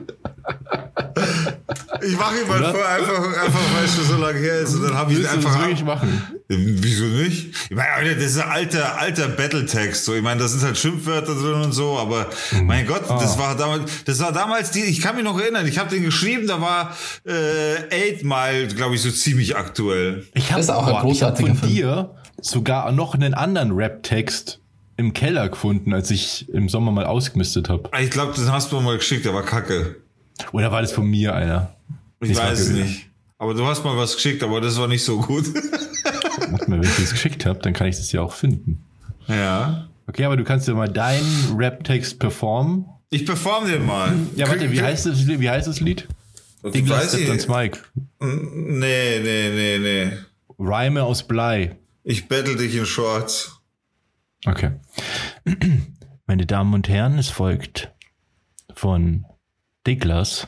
[2.05, 4.83] Ich mache ihn mal vor, einfach, einfach weil es schon so lange her ist und
[4.83, 5.53] dann habe ich ihn einfach.
[5.53, 6.21] Das wirklich machen?
[6.47, 7.53] Wieso nicht?
[7.69, 10.05] Ich meine, das ist ein alter, alter Battle-Text.
[10.05, 12.65] So, ich meine, da sind halt Schimpfwörter drin und so, aber mhm.
[12.65, 13.17] mein Gott, oh.
[13.19, 16.03] das war damals, das war damals die, ich kann mich noch erinnern, ich habe den
[16.03, 20.25] geschrieben, da war äh, Eight Mile, glaube ich, so ziemlich aktuell.
[20.33, 21.71] Ich habe auch ein großartiger von Film.
[21.71, 24.59] dir sogar noch einen anderen Rap-Text
[24.97, 27.89] im Keller gefunden, als ich im Sommer mal ausgemistet habe.
[27.99, 29.97] Ich glaube, das hast du mal geschickt, der war kacke.
[30.51, 31.75] Oder war das von mir einer?
[32.23, 33.09] Ich das weiß es nicht.
[33.37, 35.45] Aber du hast mal was geschickt, aber das war nicht so gut.
[36.67, 38.83] Wenn ich das geschickt habe, dann kann ich das ja auch finden.
[39.27, 39.89] Ja.
[40.07, 42.85] Okay, aber du kannst ja mal deinen Rap-Text performen.
[43.09, 44.13] Ich perform den mal.
[44.35, 46.07] Ja, warte, wie heißt das, wie heißt das Lied?
[46.63, 47.27] Die weiß ich.
[47.27, 47.79] Ans Mike.
[48.19, 50.11] Nee, nee, nee, nee.
[50.57, 51.77] Reime aus Blei.
[52.03, 53.59] Ich bettel dich in Shorts.
[54.45, 54.71] Okay.
[56.25, 57.91] Meine Damen und Herren, es folgt
[58.73, 59.25] von
[59.83, 60.47] Douglas.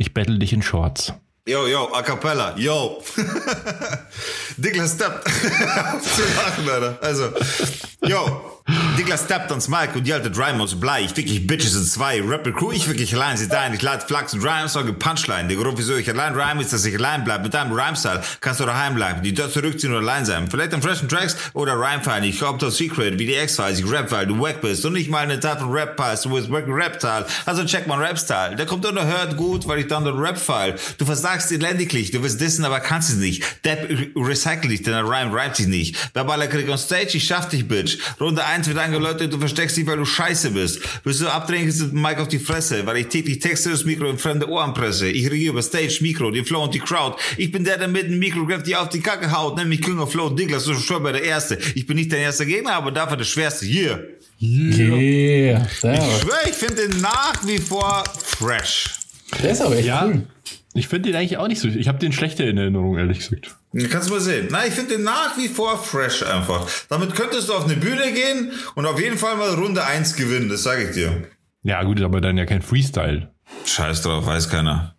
[0.00, 1.12] Ich bettel dich in Shorts.
[1.44, 3.02] Yo, yo, a cappella, yo.
[4.56, 5.24] Douglas Step.
[5.24, 6.98] zu lachen, Alter.
[7.02, 7.32] Also,
[8.06, 8.57] yo.
[9.08, 11.00] Niklas steppt ans Mike und die alte Drymos Blei.
[11.00, 12.20] Ich wirklich Bitches in zwei.
[12.20, 13.38] Rapper Crew, ich wirklich allein.
[13.38, 15.48] Sie dein, ich lade Flachs und Rhymes, sage Punchline.
[15.48, 17.42] Der Grund, wieso ich allein rhyme, ist, dass ich allein bleib.
[17.42, 19.22] Mit deinem Rhyme-Style kannst du daheim bleiben.
[19.22, 20.50] Die dort zurückziehen oder allein sein.
[20.50, 22.26] Vielleicht an freshen Tracks oder Rhyme-File.
[22.26, 23.78] Ich glaub, das Secret, wie die X-Files.
[23.78, 24.84] Ich rap, weil du wack bist.
[24.84, 26.26] Und nicht mal eine Tat von Rap passt.
[26.26, 27.24] Du bist working Rap-Style.
[27.46, 28.56] Also check mein Rap-Style.
[28.56, 30.74] Der kommt unerhört gut, weil ich dann den Rap-File.
[30.98, 32.10] Du versagst elendiglich.
[32.10, 33.64] Du wirst dissen, aber kannst es nicht.
[33.64, 35.96] Depp recycle dich, denn der Rhyme reimt sich nicht.
[36.12, 37.96] Verbaler Krieg on Stage, ich schaff dich, Bitch.
[38.20, 40.80] Runde 1 wird eingeläutet, du versteckst dich, weil du scheiße bist.
[41.04, 44.18] Willst du abdrehen, ist Mic auf die Fresse, weil ich täglich Texte das Mikro in
[44.18, 45.08] fremde Ohren presse.
[45.08, 47.16] Ich regiere über Stage, Mikro, die Flow und die Crowd.
[47.36, 49.56] Ich bin der, der mit dem Mikro greift, die auf die Kacke haut.
[49.56, 51.58] Nenn mich King of Flow, Douglas, so schon bei der Erste.
[51.74, 53.66] Ich bin nicht dein erster Gegner, aber dafür der Schwerste.
[53.66, 54.08] Hier.
[54.40, 54.96] Yeah.
[54.96, 55.66] yeah.
[55.66, 58.90] Ich schwöre, ich finde den nach wie vor fresh.
[59.42, 60.06] Der ist aber echt ja.
[60.06, 60.22] cool.
[60.74, 61.68] Ich finde den eigentlich auch nicht so.
[61.68, 63.56] Ich habe den schlechte in Erinnerung, ehrlich gesagt.
[63.90, 64.48] Kannst du mal sehen.
[64.50, 66.66] Nein, ich finde den nach wie vor fresh einfach.
[66.88, 70.48] Damit könntest du auf eine Bühne gehen und auf jeden Fall mal Runde 1 gewinnen,
[70.48, 71.24] das sage ich dir.
[71.62, 73.30] Ja, gut, aber dann ja kein Freestyle.
[73.66, 74.94] Scheiß drauf, weiß keiner.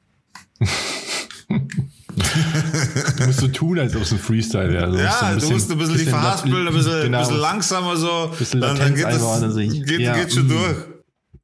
[1.50, 4.86] du musst so tun, als ob es ein Freestyle wäre.
[4.86, 8.32] Also ja, bisschen, du musst ein bisschen, die verhaspeln, ein bisschen, genau, bisschen langsamer so.
[8.38, 10.14] Bisschen dann, dann geht, das, geht, ja.
[10.16, 10.50] geht schon mm.
[10.50, 10.78] durch.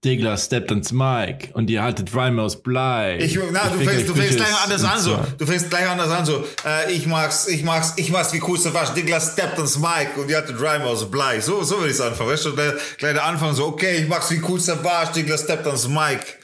[0.06, 3.18] Digler steppt ans Mic und ihr haltet Rhyme aus Blei.
[3.20, 5.20] Ich, na, du fängst, du fängst gleich anders an so.
[5.38, 6.44] Du fängst gleich anders an so.
[6.66, 8.90] Äh, ich mag's, ich mag's, ich mag's wie coolste Wasch.
[8.90, 11.42] Digler steppt ans Mic und ihr haltet Rhyme aus Blei.
[11.42, 12.30] So, so will ich's anfangen.
[12.30, 15.10] Weißt du, der Anfang so, okay, ich mag's wie coolste Wasch.
[15.10, 16.38] Digler steppt ans Mic.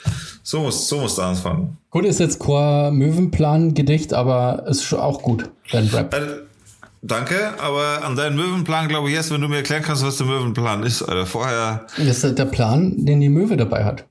[0.44, 1.78] So muss, so musst du anfangen.
[1.92, 6.14] Gut, ist jetzt Chor Möwenplan-Gedicht, aber ist schon auch gut, dein Rap.
[6.14, 6.51] Äh,
[7.04, 10.28] Danke, aber an deinen Möwenplan glaube ich erst, wenn du mir erklären kannst, was der
[10.28, 11.26] Möwenplan ist, Alter.
[11.26, 11.88] Vorher.
[11.98, 14.06] Das ist der Plan, den die Möwe dabei hat.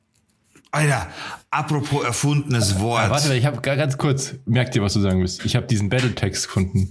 [0.72, 1.09] Alter,
[1.50, 3.05] apropos erfundenes Wort.
[3.05, 5.44] Ja, warte, ich habe ganz kurz, merkt ihr, was du sagen willst.
[5.44, 6.90] Ich habe diesen Battle-Text gefunden.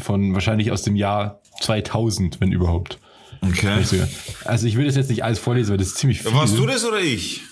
[0.00, 2.98] Von wahrscheinlich aus dem Jahr 2000, wenn überhaupt.
[3.40, 3.84] Okay.
[4.44, 6.32] Also ich will das jetzt nicht alles vorlesen, weil das ist ziemlich viel.
[6.34, 7.42] Warst du das oder ich?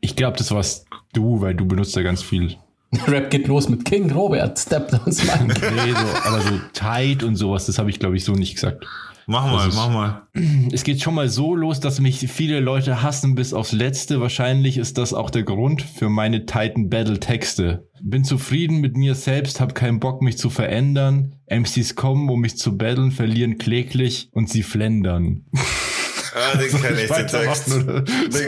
[0.00, 2.56] Ich glaube, das warst du, weil du benutzt da ganz viel.
[3.06, 5.44] Rap geht los mit King Robert, Step Downs Mike.
[5.44, 8.86] nee, so, aber so tight und sowas, das habe ich glaube ich so nicht gesagt.
[9.26, 10.22] Mach mal, ist, mach mal.
[10.72, 14.20] Es geht schon mal so los, dass mich viele Leute hassen bis aufs Letzte.
[14.20, 17.88] Wahrscheinlich ist das auch der Grund für meine Titan Battle Texte.
[18.02, 21.36] Bin zufrieden mit mir selbst, hab keinen Bock mich zu verändern.
[21.48, 25.44] MCs kommen, um mich zu battlen, verlieren kläglich und sie flendern.
[26.34, 27.68] Ah, den kenne ich, den Text.
[27.68, 28.04] Den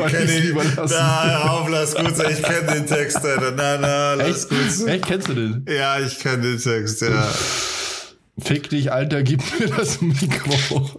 [0.06, 0.44] kenne ich.
[0.44, 0.94] Lieber lassen.
[0.98, 2.32] Na, auf, lass gut sein.
[2.32, 3.52] Ich kenne den Text, Alter.
[3.52, 4.48] Na, na, lass Echt?
[4.48, 4.88] gut sein.
[4.88, 5.66] Echt, kennst du den?
[5.68, 7.28] Ja, ich kenne den Text, ja.
[8.42, 10.90] Fick dich, Alter, gib mir das Mikro.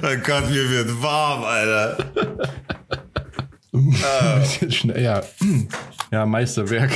[0.00, 1.96] Mein Gott, mir wird warm, Alter.
[3.72, 5.22] Ein bisschen schnell, ja.
[6.10, 6.92] Ja, Meisterwerk.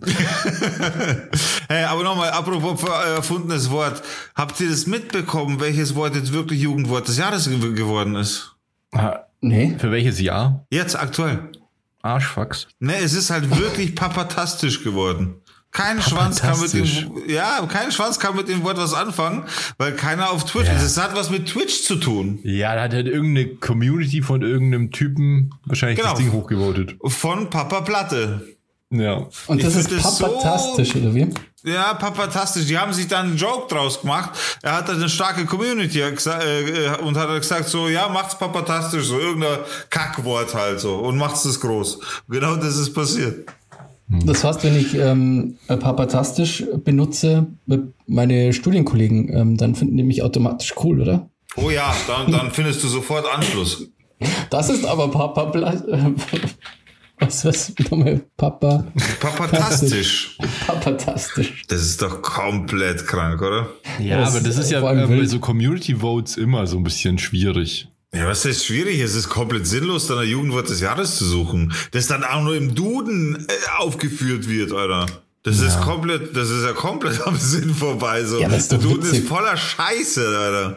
[1.68, 4.02] hey, aber nochmal, apropos erfundenes Wort.
[4.34, 8.54] Habt ihr das mitbekommen, welches Wort jetzt wirklich Jugendwort des Jahres geworden ist?
[8.92, 9.76] Ah, nee.
[9.78, 10.64] Für welches Jahr?
[10.70, 11.50] Jetzt, aktuell.
[12.02, 12.68] Arschfax.
[12.78, 15.42] Nee, es ist halt wirklich papatastisch geworden.
[15.70, 16.86] Kein Schwanz kann mit dem,
[17.28, 19.44] ja, kein Schwanz kann mit dem Wort was anfangen,
[19.76, 20.74] weil keiner auf Twitch ja.
[20.74, 20.82] ist.
[20.82, 22.38] Es hat was mit Twitch zu tun.
[22.42, 26.12] Ja, da hat halt irgendeine Community von irgendeinem Typen wahrscheinlich genau.
[26.12, 26.96] das Ding hochgevotet.
[27.04, 28.57] Von Papa Platte.
[28.90, 29.26] Ja.
[29.46, 31.28] Und das ich ist papatastisch, so, oder wie?
[31.64, 32.66] Ja, papatastisch.
[32.66, 34.30] Die haben sich dann einen Joke draus gemacht.
[34.62, 39.58] Er hat eine starke Community äh, und hat gesagt so, ja, macht's papatastisch, so irgendein
[39.90, 42.00] Kackwort halt so und macht's das groß.
[42.28, 43.48] Genau das ist passiert.
[44.24, 47.46] Das heißt, wenn ich ähm, papatastisch benutze,
[48.06, 51.28] meine Studienkollegen, ähm, dann finden die mich automatisch cool, oder?
[51.56, 53.86] Oh ja, dann, dann findest du sofort Anschluss.
[54.50, 55.52] Das ist aber Papa.
[57.20, 58.86] Was, was, nochmal, Papa?
[59.20, 60.38] Papatastisch.
[60.66, 61.64] Papatastisch.
[61.68, 63.68] Das ist doch komplett krank, oder?
[63.98, 67.18] Ja, das aber das ist ja äh, bei so Community Votes immer so ein bisschen
[67.18, 67.88] schwierig.
[68.14, 69.00] Ja, was ist schwierig?
[69.00, 72.56] Es ist komplett sinnlos, dann ein Jugendwort des Jahres zu suchen, das dann auch nur
[72.56, 75.06] im Duden äh, aufgeführt wird, Alter.
[75.48, 75.68] Das ja.
[75.68, 78.22] ist komplett, das ist ja komplett am Sinn vorbei.
[78.24, 78.38] So.
[78.38, 80.76] Ja, das ist Der Duden ist voller Scheiße, Alter.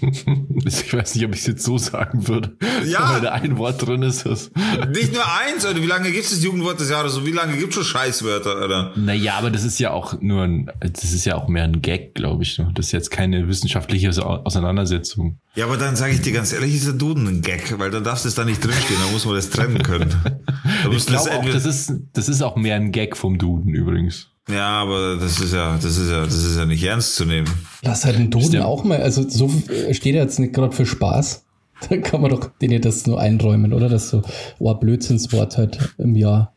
[0.66, 2.56] Ich weiß nicht, ob ich es jetzt so sagen würde.
[2.84, 3.14] Ja.
[3.14, 4.26] Weil da ein Wort drin ist.
[4.26, 4.50] Das
[4.92, 7.56] nicht nur eins, oder wie lange gibt es das Jugendwort des Jahres und wie lange
[7.56, 8.92] gibt es schon Scheißwörter, oder?
[8.96, 12.14] Naja, aber das ist ja auch nur ein, das ist ja auch mehr ein Gag,
[12.14, 12.60] glaube ich.
[12.74, 15.38] Das ist jetzt keine wissenschaftliche Auseinandersetzung.
[15.54, 18.04] Ja, aber dann sage ich dir ganz ehrlich, ist der Duden ein Gag, weil dann
[18.04, 20.14] darfst du es da nicht drinstehen, da muss man das trennen können.
[20.90, 24.28] Ich glaube auch, das ist, das ist auch mehr ein Gag vom Duden übrigens.
[24.48, 27.48] Ja, aber das ist ja, das ist ja, das ist ja nicht ernst zu nehmen.
[27.82, 29.50] Lass halt den Duden auch mal, also so
[29.90, 31.42] steht er jetzt nicht gerade für Spaß.
[31.90, 33.90] Da kann man doch denen das nur einräumen, oder?
[33.90, 34.22] Das so,
[34.58, 36.54] oh, Blödsinnswort halt im Jahr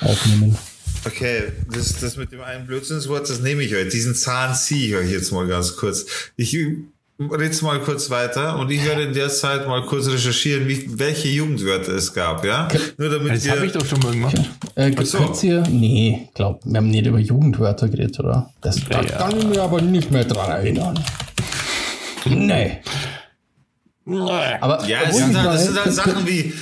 [0.00, 0.56] aufnehmen.
[1.04, 3.88] Okay, das, das mit dem einen Blödsinnswort, das nehme ich euch.
[3.90, 6.06] Diesen Zahn ziehe ich euch jetzt mal ganz kurz.
[6.34, 6.56] Ich
[7.18, 11.28] rede mal kurz weiter und ich werde in der Zeit mal kurz recherchieren, wie, welche
[11.28, 12.68] Jugendwörter es gab, ja?
[12.98, 14.38] Nur damit das habe ich doch schon mal gemacht.
[14.74, 15.32] Äh, so.
[15.42, 15.62] ihr?
[15.70, 18.50] Nee, glaub, wir haben nicht über Jugendwörter geredet, oder?
[18.60, 20.98] Das ja, kann ich mir aber nicht mehr dran erinnern.
[22.26, 22.80] Nee.
[24.60, 26.52] Aber ja, es sind, halt, das sind halt Sachen wie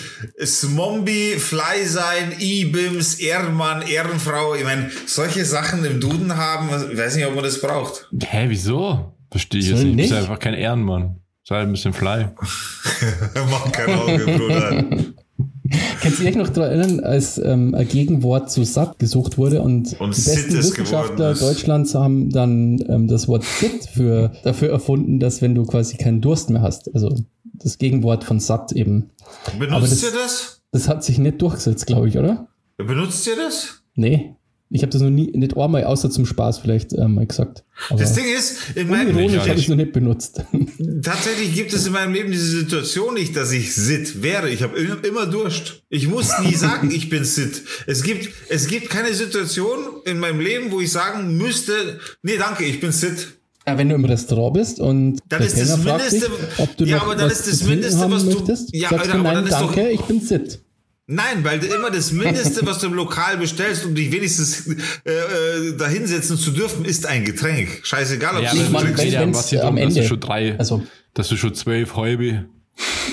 [0.42, 4.54] Smombi, Fly sein, Ibims, Ehrenmann, Ehrenfrau.
[4.54, 8.08] Ich meine, solche Sachen im Duden haben, ich weiß nicht, ob man das braucht.
[8.18, 9.13] Hä, wieso?
[9.34, 9.94] Verstehe ich jetzt nicht.
[9.94, 11.16] Du bist einfach kein Ehrenmann.
[11.42, 12.28] Sei ein bisschen Fly.
[13.50, 14.84] Mach kein Auge, Bruder.
[16.00, 20.00] Kannst du dich noch daran erinnern, als ähm, ein Gegenwort zu satt gesucht wurde und,
[20.00, 25.42] und die besten Wissenschaftler Deutschlands haben dann ähm, das Wort Sit für, dafür erfunden, dass
[25.42, 27.12] wenn du quasi keinen Durst mehr hast, also
[27.54, 29.10] das Gegenwort von satt eben.
[29.58, 30.62] Benutzt das, ihr das?
[30.70, 32.46] Das hat sich nicht durchgesetzt, glaube ich, oder?
[32.76, 33.82] Benutzt ihr das?
[33.96, 34.36] Nee.
[34.70, 37.64] Ich habe das noch nie, nicht einmal außer zum Spaß vielleicht äh, mal gesagt.
[37.90, 40.42] Aber das Ding ist, in meinem Leben habe ich es noch nicht benutzt.
[41.02, 44.50] Tatsächlich gibt es in meinem Leben diese Situation nicht, dass ich Sit wäre.
[44.50, 45.82] Ich habe immer Durst.
[45.90, 47.62] Ich muss nie sagen, ich bin Sit.
[47.86, 52.64] Es gibt, es gibt keine Situation in meinem Leben, wo ich sagen müsste, nee, danke,
[52.64, 53.34] ich bin Sit.
[53.66, 57.00] Ja, wenn du im Restaurant bist und dann ist das Mindeste, dich, ob du ja,
[57.00, 60.20] aber dann ist das Mindeste, was du, möchtest, ja, sagst du, nein, danke, ich bin
[60.20, 60.60] Sit.
[61.06, 64.66] Nein, weil immer das Mindeste, was du im Lokal bestellst, um dich wenigstens
[65.04, 67.80] äh, äh, da hinsetzen zu dürfen, ist ein Getränk.
[67.82, 69.04] Scheißegal, ob ja, du es trinkst.
[69.04, 69.94] Ja, was hier am Ende.
[69.94, 72.46] Dass du schon drei, also, dass du schon zwölf Häube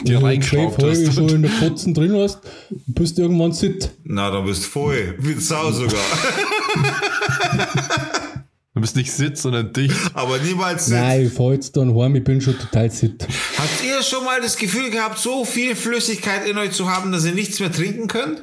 [0.03, 0.99] dir ja, reingeschraubt hast.
[0.99, 2.39] Wenn du so in der Putzen drin hast,
[2.87, 3.91] bist du irgendwann sit.
[4.05, 5.17] Na, dann bist du voll.
[5.19, 5.99] Mit Sau sogar.
[8.73, 9.95] Du bist nicht Sitz, sondern dicht.
[10.13, 10.95] Aber niemals Sitz.
[10.95, 13.27] Nein, ich fahr jetzt dann heim, ich bin schon total sit.
[13.61, 17.25] Habt ihr schon mal das Gefühl gehabt, so viel Flüssigkeit in euch zu haben, dass
[17.25, 18.41] ihr nichts mehr trinken könnt?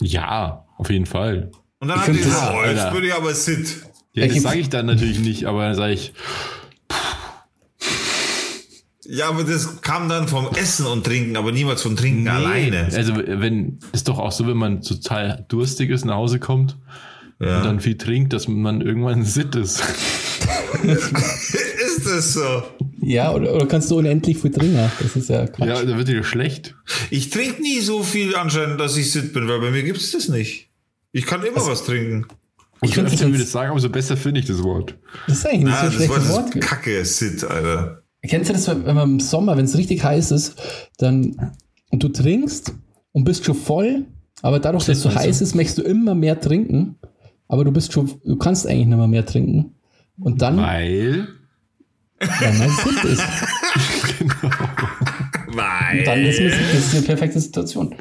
[0.00, 1.52] Ja, auf jeden Fall.
[1.78, 3.76] Und dann ich habt ihr gesagt, oh, jetzt bin ich aber sit.
[4.12, 6.12] Ja, das sage ich dann natürlich nicht, aber dann sage ich.
[9.08, 12.88] Ja, aber das kam dann vom Essen und Trinken, aber niemals vom Trinken nee, alleine.
[12.92, 16.76] Also wenn ist doch auch so, wenn man total durstig ist, nach Hause kommt
[17.40, 17.58] ja.
[17.58, 19.82] und dann viel trinkt, dass man irgendwann Sitt ist.
[20.82, 22.62] ist das so?
[23.00, 24.90] Ja, oder, oder kannst du unendlich viel trinken?
[25.00, 25.68] Das ist ja Quatsch.
[25.68, 26.74] Ja, da wird dir schlecht.
[27.10, 30.12] Ich trinke nie so viel anscheinend, dass ich Sitt bin, weil bei mir gibt es
[30.12, 30.70] das nicht.
[31.12, 32.26] Ich kann immer also, was trinken.
[32.82, 34.94] Ich könnte öfter wir das sagen, umso besser finde ich das Wort.
[35.26, 36.28] Das ist eigentlich nicht Na, so das Wort.
[36.28, 36.60] Wort.
[36.60, 38.02] Kacke, Sit, Alter.
[38.22, 40.56] Kennst du das, wenn man im Sommer, wenn es richtig heiß ist,
[40.98, 41.52] dann
[41.90, 42.74] und du trinkst
[43.12, 44.04] und bist schon voll,
[44.42, 46.96] aber dadurch, dass es so heiß ist, möchtest du immer mehr trinken
[47.48, 49.74] aber du bist schon, du kannst eigentlich nicht mehr, mehr trinken.
[50.18, 50.56] Und dann.
[50.56, 51.28] Weil.
[52.18, 53.22] Weil man fit ist.
[54.18, 54.54] genau.
[55.48, 55.98] Weil.
[55.98, 57.94] Und dann ist das eine perfekte Situation.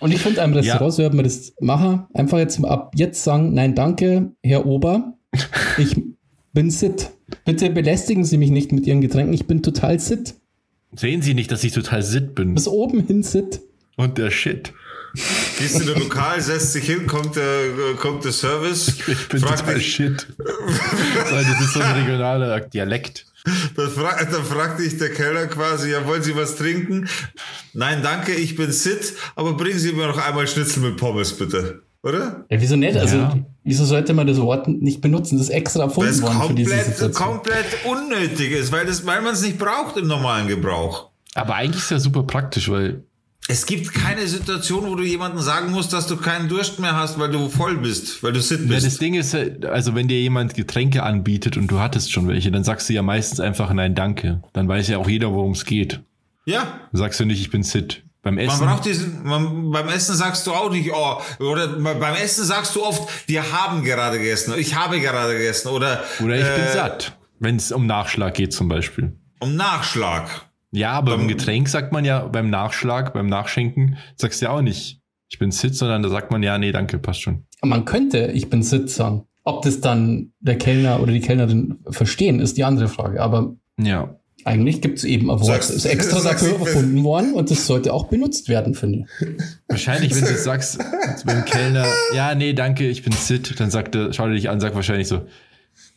[0.00, 0.90] Und ich finde, einem Restaurant ja.
[0.90, 2.06] sollte man das machen.
[2.14, 5.14] Einfach jetzt ab jetzt sagen, nein, danke, Herr Ober.
[5.78, 6.00] Ich
[6.52, 7.10] bin sit.
[7.44, 9.34] Bitte belästigen Sie mich nicht mit Ihren Getränken.
[9.34, 10.34] Ich bin total sit.
[10.96, 12.54] Sehen Sie nicht, dass ich total sit bin?
[12.54, 13.60] Bis oben hin sit.
[13.96, 14.72] Und der Shit.
[15.58, 18.88] Gehst in der Lokal, setzt sich hin, kommt der, kommt der Service.
[19.06, 20.26] Ich bin total dich, shit.
[20.38, 23.26] das ist so ein regionaler Dialekt.
[23.74, 27.08] Dann, fra dann fragt dich der Keller quasi, ja, wollen Sie was trinken?
[27.72, 31.82] Nein, danke, ich bin sit, aber bringen Sie mir noch einmal Schnitzel mit Pommes, bitte.
[32.02, 32.46] Oder?
[32.48, 32.96] Ja, wieso nicht?
[32.96, 33.38] Also, ja.
[33.62, 35.36] wieso sollte man das Wort nicht benutzen?
[35.36, 37.12] Das ist extra erfunden worden für diese Situation.
[37.12, 41.10] komplett unnötig ist, weil, weil man es nicht braucht im normalen Gebrauch.
[41.34, 43.04] Aber eigentlich ist es ja super praktisch, weil
[43.48, 47.18] es gibt keine Situation, wo du jemandem sagen musst, dass du keinen Durst mehr hast,
[47.18, 48.82] weil du voll bist, weil du sit bist.
[48.82, 52.52] Ja, das Ding ist, also wenn dir jemand Getränke anbietet und du hattest schon welche,
[52.52, 54.42] dann sagst du ja meistens einfach nein, danke.
[54.52, 56.00] Dann weiß ja auch jeder, worum es geht.
[56.44, 56.80] Ja.
[56.92, 58.04] Dann sagst du nicht, ich bin sit.
[58.22, 58.60] Beim Essen.
[58.60, 62.76] Man braucht diesen, man, beim Essen sagst du auch nicht, oh, oder beim Essen sagst
[62.76, 66.04] du oft, wir haben gerade gegessen, ich habe gerade gegessen, oder.
[66.22, 67.16] Oder ich äh, bin satt.
[67.38, 69.16] Wenn es um Nachschlag geht zum Beispiel.
[69.38, 70.49] Um Nachschlag.
[70.72, 74.62] Ja, aber beim Getränk sagt man ja, beim Nachschlag, beim Nachschenken, sagst du ja auch
[74.62, 77.44] nicht, ich bin Sitz, sondern da sagt man ja, nee, danke, passt schon.
[77.62, 79.24] Man könnte, ich bin Sitz sagen.
[79.44, 83.22] Ob das dann der Kellner oder die Kellnerin verstehen, ist die andere Frage.
[83.22, 84.14] Aber ja.
[84.44, 88.48] eigentlich gibt es eben das ist extra dafür erfunden worden und das sollte auch benutzt
[88.48, 89.26] werden, finde ich.
[89.68, 90.78] Wahrscheinlich, wenn du sagst,
[91.24, 94.60] beim Kellner, ja, nee, danke, ich bin Sit, dann sagt er, schau dir dich an,
[94.60, 95.22] sagt wahrscheinlich so,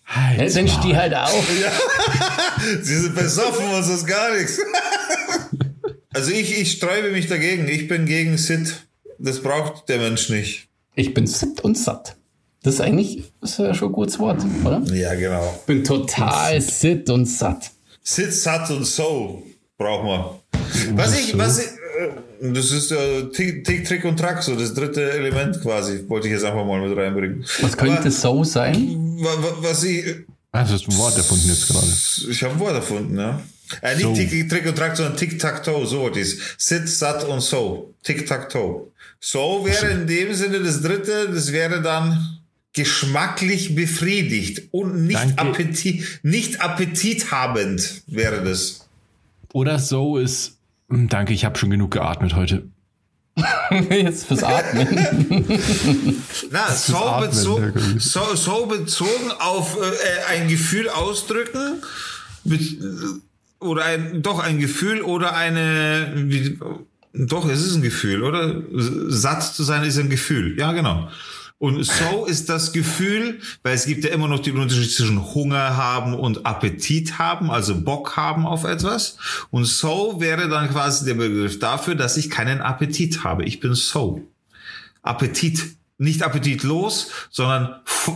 [0.05, 1.47] Halt dann steh halt auf.
[1.61, 1.71] Ja.
[2.81, 4.59] Sie sind besoffen und sonst gar nichts.
[6.15, 7.67] Also ich, ich sträube mich dagegen.
[7.67, 8.85] Ich bin gegen Sit.
[9.17, 10.67] Das braucht der Mensch nicht.
[10.93, 12.15] Ich bin Sit und satt.
[12.61, 14.81] Das ist eigentlich ist ja schon ein gutes Wort, oder?
[14.93, 15.53] Ja, genau.
[15.59, 17.71] Ich bin total Sit und satt.
[18.03, 19.43] Sit, satt und so
[19.77, 20.39] brauchen wir.
[20.95, 21.69] Was ich, was ich,
[22.51, 26.33] Das ist äh, Tick, Tick, Trick und Track, so das dritte Element quasi, wollte ich
[26.33, 27.45] jetzt einfach mal mit reinbringen.
[27.61, 29.17] Was könnte Aber, so sein?
[29.61, 30.03] Was ich.
[30.03, 31.87] Du hast ein Wort erfunden jetzt gerade.
[32.29, 33.41] Ich habe ein Wort erfunden, ja.
[33.81, 34.13] Äh, nicht so.
[34.13, 36.39] Tick, Trick und Track, sondern Tick-Tack-Toe, so was ist.
[36.57, 37.93] Sit, Sat und So.
[38.03, 38.87] Tick-Tack-Toe.
[39.21, 42.39] So wäre in dem Sinne das dritte, das wäre dann
[42.73, 48.85] geschmacklich befriedigt und nicht, Appetit, nicht appetithabend wäre das.
[49.53, 50.57] Oder so ist,
[51.09, 52.63] danke, ich habe schon genug geatmet heute.
[53.89, 54.87] Jetzt fürs Atmen.
[56.51, 61.81] Na, so, Atmen, bezogen, so, so, bezogen auf äh, ein Gefühl ausdrücken,
[63.59, 66.59] oder ein, doch ein Gefühl oder eine, wie,
[67.13, 68.61] doch, es ist ein Gefühl, oder?
[69.09, 70.57] Satt zu sein ist ein Gefühl.
[70.59, 71.09] Ja, genau.
[71.63, 75.77] Und so ist das Gefühl, weil es gibt ja immer noch den Unterschied zwischen Hunger
[75.77, 79.15] haben und Appetit haben, also Bock haben auf etwas.
[79.49, 83.45] Und so wäre dann quasi der Begriff dafür, dass ich keinen Appetit habe.
[83.45, 84.19] Ich bin so.
[85.03, 85.77] Appetit.
[85.97, 88.11] Nicht appetitlos, sondern äh,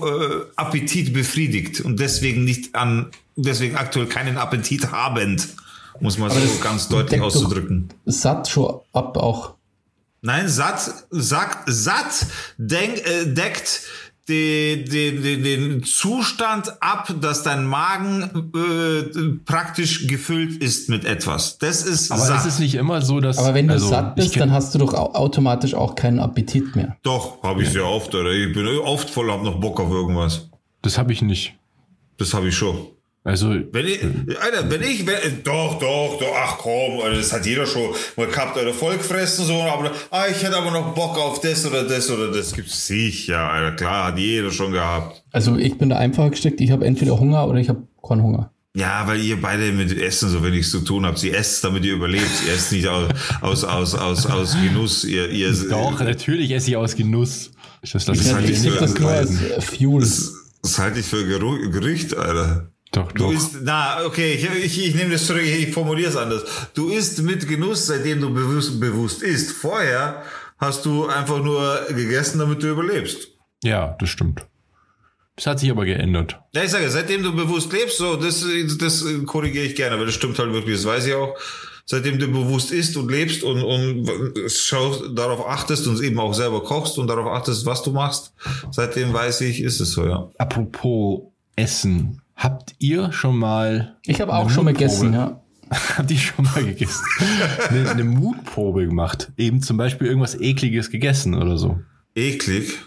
[0.57, 5.47] Appetit befriedigt und deswegen nicht an, deswegen aktuell keinen Appetit habend,
[6.01, 7.87] muss man so ganz deutlich auszudrücken.
[8.05, 9.56] Satt schon ab auch
[10.27, 13.83] Nein, satt, sagt, satt denk, äh, deckt
[14.27, 21.59] den, den, den Zustand ab, dass dein Magen äh, praktisch gefüllt ist mit etwas.
[21.59, 22.41] Das ist Aber satt.
[22.41, 23.37] es ist nicht immer so, dass.
[23.37, 26.97] Aber wenn du also, satt bist, dann hast du doch automatisch auch keinen Appetit mehr.
[27.03, 27.73] Doch, habe ich ja.
[27.75, 28.13] sehr oft.
[28.13, 28.31] Oder?
[28.31, 30.49] Ich bin oft voll, hab noch Bock auf irgendwas.
[30.81, 31.53] Das habe ich nicht.
[32.17, 32.75] Das habe ich schon.
[33.27, 34.01] Also, wenn ich,
[34.41, 38.25] Alter, wenn ich, wenn, doch, doch, doch, ach komm, Alter, das hat jeder schon mal
[38.25, 42.09] gehabt, Alter, Vollgefressen so, aber, ah, ich hätte aber noch Bock auf das oder das
[42.09, 45.25] oder das gibt's sicher, Alter, klar, hat jeder schon gehabt.
[45.33, 48.49] Also, ich bin da einfach gesteckt, ich habe entweder Hunger oder ich habe keinen Hunger.
[48.77, 51.17] Ja, weil ihr beide mit Essen so wenig zu tun habt.
[51.17, 52.29] Sie esst, damit ihr überlebt.
[52.29, 53.09] Sie esst nicht aus,
[53.41, 55.03] aus, aus, aus, aus Genuss.
[55.03, 57.51] Ihr, ihr, Doch, natürlich esse ich aus Genuss.
[57.81, 59.31] Ich, das, das, ich, das, ich, das, das nur als
[59.65, 60.01] Fuel.
[60.01, 62.71] Das, das halte ich für Gerücht, Alter.
[62.91, 63.31] Doch, du doch.
[63.33, 66.43] isst, na, okay, ich, ich, ich nehme das zurück, ich formuliere es anders.
[66.73, 69.51] Du isst mit Genuss, seitdem du bewusst, bewusst isst.
[69.51, 70.23] Vorher
[70.57, 73.27] hast du einfach nur gegessen, damit du überlebst.
[73.63, 74.45] Ja, das stimmt.
[75.35, 76.39] Das hat sich aber geändert.
[76.53, 78.43] Ja, ich sage, seitdem du bewusst lebst, so, das,
[78.79, 81.35] das korrigiere ich gerne, weil das stimmt halt wirklich, das weiß ich auch.
[81.85, 84.09] Seitdem du bewusst isst und lebst und, und
[84.49, 88.33] schaust, darauf achtest und eben auch selber kochst und darauf achtest, was du machst,
[88.71, 90.29] seitdem weiß ich, ist es so, ja.
[90.37, 91.21] Apropos
[91.55, 92.21] Essen.
[92.37, 93.97] Habt ihr schon mal.
[94.05, 95.41] Ich habe auch schon mal gegessen, ja.
[95.97, 97.03] Habt ihr schon mal gegessen?
[97.69, 99.31] eine, eine Mutprobe gemacht?
[99.37, 101.79] Eben zum Beispiel irgendwas Ekliges gegessen oder so.
[102.15, 102.77] Eklig?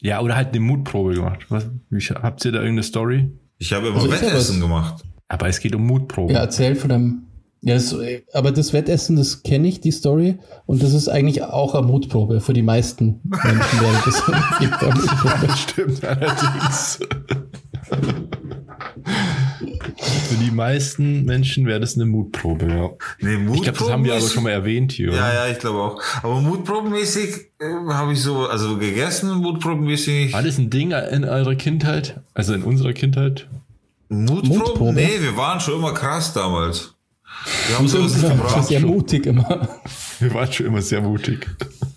[0.00, 1.46] Ja, oder halt eine Mutprobe gemacht.
[1.50, 3.30] Was, wie, habt ihr da irgendeine Story?
[3.58, 5.04] Ich habe immer also Wettessen gemacht.
[5.28, 6.32] Aber es geht um Mutprobe.
[6.32, 7.22] Ja, erzähl von deinem.
[7.62, 7.96] Ja, das,
[8.32, 10.38] aber das Wettessen, das kenne ich, die Story.
[10.66, 14.22] Und das ist eigentlich auch eine Mutprobe für die meisten Menschen, das
[15.46, 17.00] Das stimmt allerdings.
[19.98, 22.90] Für die meisten Menschen wäre das eine Mutprobe, ja.
[23.20, 25.12] Nee, Mutprobe ich glaube, das haben wir aber schon mal erwähnt hier.
[25.12, 26.02] Ja, ja, ich glaube auch.
[26.22, 30.32] Aber mutprobenmäßig äh, habe ich so, also gegessen, mutprobenmäßig.
[30.32, 32.20] War das ein Ding in eurer Kindheit?
[32.34, 33.48] Also in unserer Kindheit?
[34.08, 34.58] Mutproben?
[34.58, 34.92] Mutprobe?
[34.92, 36.94] Nee, wir waren schon immer krass damals.
[37.68, 38.66] Wir haben sowas nicht gebraucht.
[38.66, 39.68] Sehr mutig immer.
[40.18, 41.46] Wir waren schon immer sehr mutig.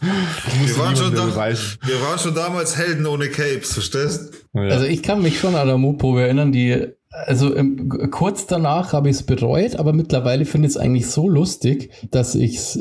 [0.01, 4.45] Wir waren, schon da, wir waren schon damals Helden ohne Capes, verstehst?
[4.53, 4.61] Ja.
[4.63, 6.87] Also ich kann mich schon an der Mutprobe erinnern, die
[7.25, 11.29] also im, kurz danach habe ich es bereut, aber mittlerweile finde ich es eigentlich so
[11.29, 12.79] lustig, dass ich es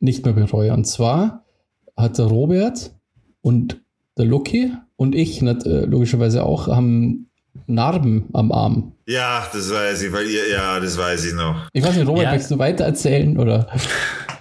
[0.00, 0.72] nicht mehr bereue.
[0.72, 1.44] Und zwar
[1.96, 2.92] hat der Robert
[3.42, 3.80] und
[4.16, 7.30] der Lucky und ich äh, logischerweise auch haben
[7.66, 8.92] Narben am Arm.
[9.06, 11.68] Ja, das weiß ich, weil ihr, ja, das weiß ich noch.
[11.72, 12.30] Ich weiß nicht, Robert, ja.
[12.30, 13.66] möchtest du weiter erzählen oder?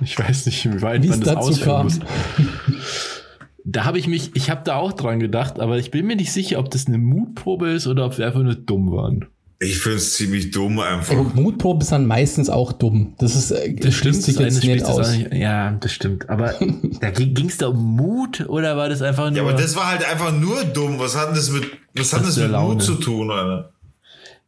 [0.01, 1.89] Ich weiß nicht, wie weit man das dazu kam.
[3.65, 6.31] Da habe ich mich, ich habe da auch dran gedacht, aber ich bin mir nicht
[6.31, 9.25] sicher, ob das eine Mutprobe ist oder ob wir einfach nur dumm waren.
[9.61, 11.13] Ich finde es ziemlich dumm einfach.
[11.13, 13.15] Ja, Mutproben sind meistens auch dumm.
[13.17, 15.11] Das ist äh, das stimmt sich jetzt nicht aus.
[15.11, 16.29] Nicht, ja, das stimmt.
[16.29, 16.53] Aber
[17.01, 19.35] da ging es da um Mut oder war das einfach nur?
[19.35, 20.97] Ja, aber das war halt einfach nur dumm.
[20.97, 22.75] Was hat das mit was hat das, das mit Laune.
[22.75, 23.73] Mut zu tun, Alter?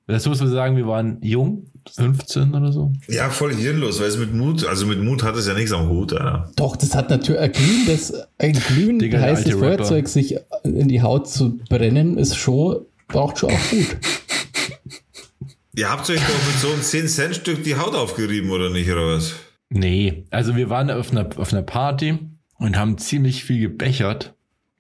[0.07, 2.92] Das muss man sagen, wir waren jung, 15 oder so.
[3.08, 5.90] Ja, voll hirnlos, weil es mit Mut, also mit Mut hat es ja nichts am
[5.90, 6.52] Hut, Alter.
[6.56, 11.58] Doch, das hat natürlich ein glühendes, ein glühend heißes Feuerzeug sich in die Haut zu
[11.70, 13.98] brennen, ist schon, braucht schon auch Mut.
[15.76, 19.34] Ihr habt euch doch mit so einem 10-Cent-Stück die Haut aufgerieben, oder nicht, oder was?
[19.70, 22.20] Nee, also wir waren auf einer, auf einer Party
[22.58, 24.34] und haben ziemlich viel gebechert.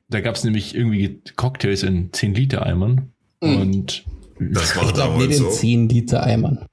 [0.09, 3.11] Da gab es nämlich irgendwie Cocktails in 10-Liter-Eimern.
[3.41, 3.55] Mhm.
[3.55, 4.05] Und
[4.49, 5.49] das war ich glaube nicht in so.
[5.49, 6.65] 10 Liter Eimern.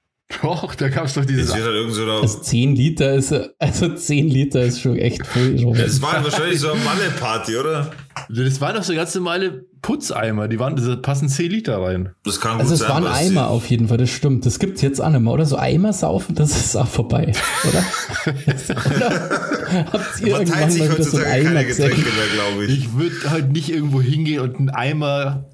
[0.42, 1.52] Doch, da gab es doch dieses.
[1.54, 5.56] Halt so also 10 Liter ist, also 10 Liter ist schon echt voll.
[5.74, 7.90] Das war wahrscheinlich so eine Malle-Party, oder?
[8.28, 12.10] Das waren doch so ganz normale Putzeimer, die waren, da passen 10 Liter rein.
[12.24, 14.44] Das kann gut also es sein, waren Eimer auf jeden Fall, das stimmt.
[14.44, 15.46] Das gibt es jetzt auch nicht mehr, oder?
[15.46, 17.32] So Eimer saufen, das ist auch vorbei,
[17.66, 17.84] oder?
[18.28, 19.10] oder
[19.92, 22.78] habt ihr Man irgendwann sich mal wieder so einen Eimer Getränke mehr, glaube ich.
[22.78, 25.46] Ich würde halt nicht irgendwo hingehen und einen Eimer,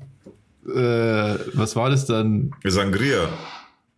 [0.67, 2.51] äh, was war das dann?
[2.65, 3.29] Sangria.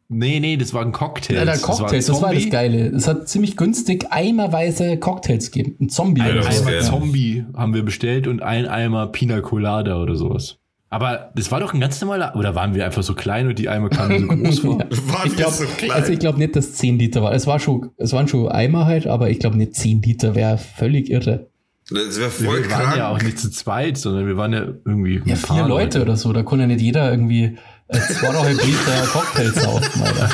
[0.09, 1.39] Nee, nee, das waren Cocktails.
[1.39, 2.87] Ja, der Cocktails, das war, das, war das Geile.
[2.89, 5.77] Es hat ziemlich günstig eimerweise Cocktails gegeben.
[5.81, 6.21] Ein Zombie.
[6.21, 10.59] Ein Eimer Zombie haben wir bestellt und ein Eimer Pina Colada oder sowas.
[10.89, 13.69] Aber das war doch ein ganz normaler, oder waren wir einfach so klein und die
[13.69, 14.79] Eimer kamen so groß vor?
[14.91, 15.13] ja.
[15.13, 15.91] Waren ich glaub, so klein?
[15.91, 17.35] Also ich glaube nicht, dass 10 Liter war.
[17.35, 20.59] Es war schon, es waren schon Eimer halt, aber ich glaube nicht 10 Liter wäre
[20.59, 21.49] völlig irre.
[21.91, 22.85] Das wäre voll Wir krank.
[22.85, 25.23] waren ja auch nicht zu zweit, sondern wir waren ja irgendwie.
[25.25, 26.33] Ja, vier Leute oder so.
[26.33, 27.59] Da konnte ja nicht jeder irgendwie
[27.93, 30.31] zweieinhalb Liter Cocktails saufen, Alter.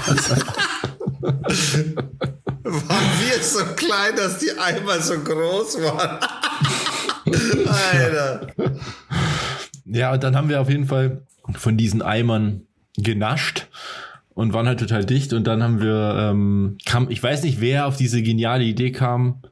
[2.64, 6.18] Waren wir so klein, dass die Eimer so groß waren?
[7.66, 8.46] Alter.
[9.84, 12.62] Ja, und dann haben wir auf jeden Fall von diesen Eimern
[12.96, 13.68] genascht
[14.34, 15.32] und waren halt total dicht.
[15.32, 19.42] Und dann haben wir, ähm, kam, ich weiß nicht, wer auf diese geniale Idee kam,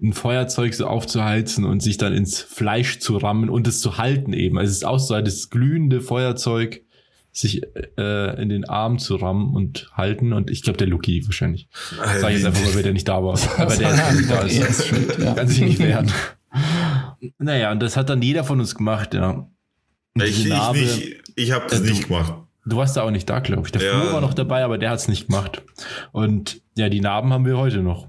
[0.00, 4.32] ein Feuerzeug so aufzuheizen und sich dann ins Fleisch zu rammen und es zu halten
[4.32, 4.58] eben.
[4.58, 6.82] Also es ist auch so das glühende Feuerzeug
[7.32, 7.62] sich
[7.98, 10.32] äh, in den Arm zu rammen und halten.
[10.32, 11.68] Und ich glaube, der Luki wahrscheinlich.
[12.20, 13.38] Sag ich jetzt einfach weil der nicht da war.
[13.58, 14.86] Aber der ist nicht da ist.
[14.86, 15.34] Schuld, ja.
[15.34, 16.12] Kann sich nicht wehren.
[17.38, 19.48] naja, und das hat dann jeder von uns gemacht, ja.
[20.14, 21.22] ich, Narbe, ich nicht.
[21.34, 22.34] Ich habe das äh, nicht gemacht.
[22.64, 23.72] Du warst da auch nicht da, glaube ich.
[23.72, 24.00] Der ja.
[24.00, 25.62] Flo war noch dabei, aber der hat es nicht gemacht.
[26.12, 28.08] Und ja, die Narben haben wir heute noch.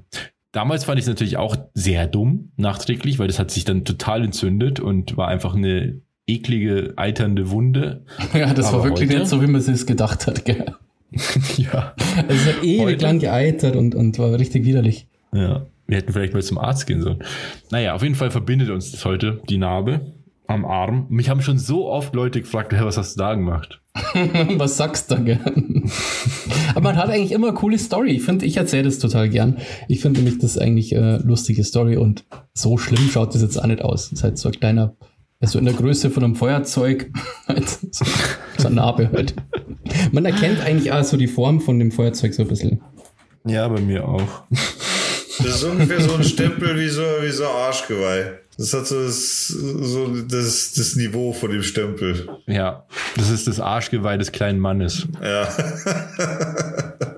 [0.51, 4.23] Damals fand ich es natürlich auch sehr dumm, nachträglich, weil das hat sich dann total
[4.23, 8.01] entzündet und war einfach eine eklige, eiternde Wunde.
[8.33, 10.65] Ja, das Aber war wirklich heute, nicht so, wie man es gedacht hat, gell?
[11.57, 11.93] ja.
[12.27, 15.07] Also es hat ewig heute, lang geeitert und, und war richtig widerlich.
[15.33, 17.19] Ja, wir hätten vielleicht mal zum Arzt gehen sollen.
[17.71, 20.13] Naja, auf jeden Fall verbindet uns das heute, die Narbe
[20.47, 21.05] am Arm.
[21.09, 23.81] Mich haben schon so oft Leute gefragt, hey, was hast du da gemacht?
[24.57, 25.89] was sagst du da gern?
[26.71, 28.11] Aber man hat eigentlich immer eine coole Story.
[28.11, 29.57] Ich finde, ich erzähle das total gern.
[29.87, 33.67] Ich finde nämlich das eigentlich eine lustige Story und so schlimm schaut das jetzt auch
[33.67, 34.09] nicht aus.
[34.09, 34.95] Das ist halt so ein kleiner
[35.43, 37.11] also in der Größe von einem Feuerzeug,
[37.49, 38.05] halt so,
[38.57, 39.35] so eine Narbe halt.
[40.13, 42.81] Man erkennt eigentlich auch so die Form von dem Feuerzeug so ein bisschen.
[43.45, 44.45] Ja, bei mir auch.
[45.39, 48.39] Das ist ungefähr so ein Stempel wie so, wie so Arschgeweih.
[48.57, 52.29] Das hat so das, so das, das Niveau von dem Stempel.
[52.47, 52.85] Ja,
[53.17, 55.07] das ist das Arschgeweih des kleinen Mannes.
[55.21, 55.49] Ja.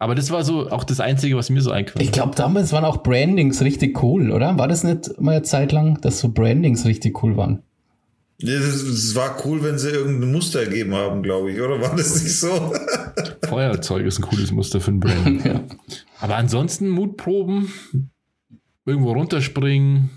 [0.00, 2.86] Aber das war so auch das Einzige, was mir so eingefallen Ich glaube, damals waren
[2.86, 4.56] auch Brandings richtig cool, oder?
[4.58, 7.62] War das nicht mal eine Zeit lang, dass so Brandings richtig cool waren?
[8.38, 12.34] Das war cool, wenn sie irgendein Muster gegeben haben, glaube ich, oder war das nicht
[12.34, 12.72] so?
[13.46, 15.44] Feuerzeug ist ein cooles Muster für ein Brand.
[15.44, 15.60] ja.
[16.18, 17.70] Aber ansonsten Mutproben,
[18.86, 20.08] irgendwo runterspringen,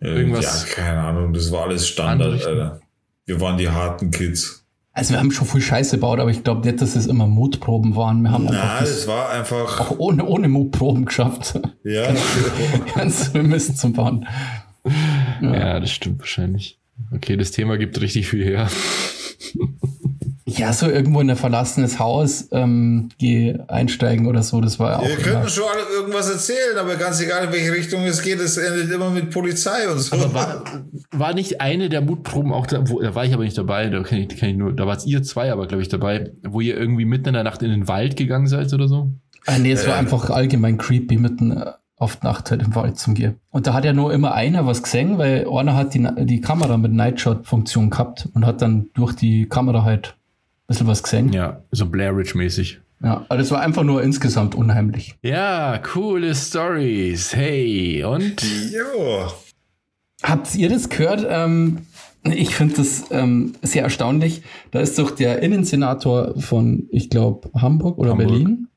[0.00, 0.66] irgendwas.
[0.68, 2.80] Ja, keine Ahnung, das war alles Standard, Alter.
[3.24, 4.59] Wir waren die harten Kids.
[4.92, 7.94] Also wir haben schon viel Scheiße gebaut, aber ich glaube nicht, dass es immer Mutproben
[7.94, 8.22] waren.
[8.22, 11.60] Wir haben einfach es war einfach auch ohne, ohne Mutproben geschafft.
[11.84, 12.12] Ja.
[12.94, 14.26] ganz, wir müssen zum Bauen.
[15.40, 15.54] Ja.
[15.54, 16.78] ja, das stimmt wahrscheinlich.
[17.14, 18.68] Okay, das Thema gibt richtig viel her.
[20.56, 23.08] Ja, so irgendwo in ein verlassenes Haus ähm,
[23.68, 25.06] einsteigen oder so, das war ja auch.
[25.06, 28.56] Wir könnten schon alle irgendwas erzählen, aber ganz egal, in welche Richtung es geht, es
[28.56, 30.16] endet immer mit Polizei und so.
[30.16, 30.64] Aber war,
[31.12, 34.02] war nicht eine der Mutproben auch da, wo, da war ich aber nicht dabei, da
[34.02, 36.76] kann ich, kann ich nur, da wart ihr zwei aber, glaube ich, dabei, wo ihr
[36.76, 39.12] irgendwie mitten in der Nacht in den Wald gegangen seid oder so?
[39.46, 42.74] Ah, nee, es äh, war einfach allgemein creepy, mitten äh, auf die Nacht halt im
[42.74, 43.36] Wald zum Gehen.
[43.50, 46.76] Und da hat ja nur immer einer was gesehen, weil einer hat die, die Kamera
[46.76, 50.16] mit Nightshot-Funktion gehabt und hat dann durch die Kamera halt
[50.70, 51.32] bisschen was gesehen.
[51.32, 52.80] Ja, so Blair Witch-mäßig.
[53.02, 55.16] Ja, aber das war einfach nur insgesamt unheimlich.
[55.22, 57.34] Ja, coole Stories.
[57.34, 58.42] Hey, und?
[58.72, 59.26] Jo.
[60.22, 61.26] Habt ihr das gehört?
[61.28, 61.78] Ähm,
[62.24, 64.42] ich finde das ähm, sehr erstaunlich.
[64.70, 68.28] Da ist doch der Innensenator von, ich glaube, Hamburg oder Hamburg.
[68.28, 68.68] Berlin.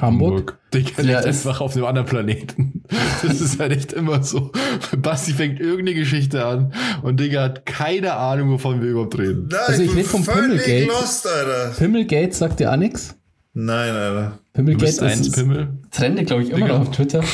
[0.00, 0.32] Hamburg.
[0.32, 0.58] Hamburg.
[0.74, 2.82] Digga, der ist einfach auf einem anderen Planeten.
[3.22, 4.52] Das ist halt echt immer so.
[4.96, 6.72] Basti fängt irgendeine Geschichte an
[7.02, 9.48] und Digga hat keine Ahnung, wovon wir überhaupt reden.
[9.50, 10.86] Nein, also ich, ich rede vom Pimmelgate.
[10.86, 11.74] Lost, Alter.
[11.76, 13.16] Pimmelgate sagt dir auch nichts?
[13.54, 14.38] Nein, Alter.
[14.52, 15.68] Pimmelgate ist eins Pimmel.
[15.90, 16.78] Trende, glaube ich, immer Digga.
[16.78, 17.24] noch auf Twitter.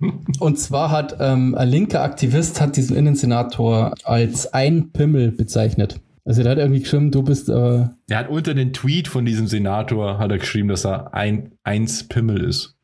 [0.40, 6.00] Und zwar hat ähm, ein linker Aktivist hat diesen Innensenator als ein Pimmel bezeichnet.
[6.24, 7.48] Also der hat irgendwie geschrieben, du bist.
[7.48, 11.52] Äh der hat unter den Tweet von diesem Senator hat er geschrieben, dass er ein
[11.62, 12.76] eins Pimmel ist.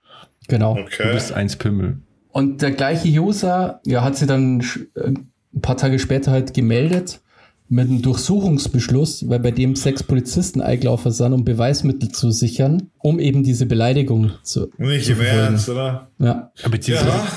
[0.49, 0.73] Genau.
[0.73, 1.05] Okay.
[1.05, 2.01] Du bist eins Pimmel.
[2.33, 4.61] Und der gleiche User, ja, hat sie dann
[4.95, 5.09] äh,
[5.55, 7.21] ein paar Tage später halt gemeldet
[7.69, 13.21] mit einem Durchsuchungsbeschluss, weil bei dem sechs Polizisten eingelaufen sind, um Beweismittel zu sichern, um
[13.21, 14.71] eben diese Beleidigung zu.
[14.77, 16.11] Nicht im Ernst, oder?
[16.19, 16.51] Ja.
[16.69, 17.29] Beziehungsweise, ja.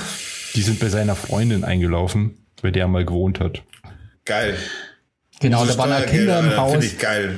[0.55, 2.31] die sind bei seiner Freundin eingelaufen,
[2.61, 3.61] bei der er mal gewohnt hat.
[4.25, 4.57] Geil.
[5.43, 6.83] Genau, da waren ja Kinder im Haus.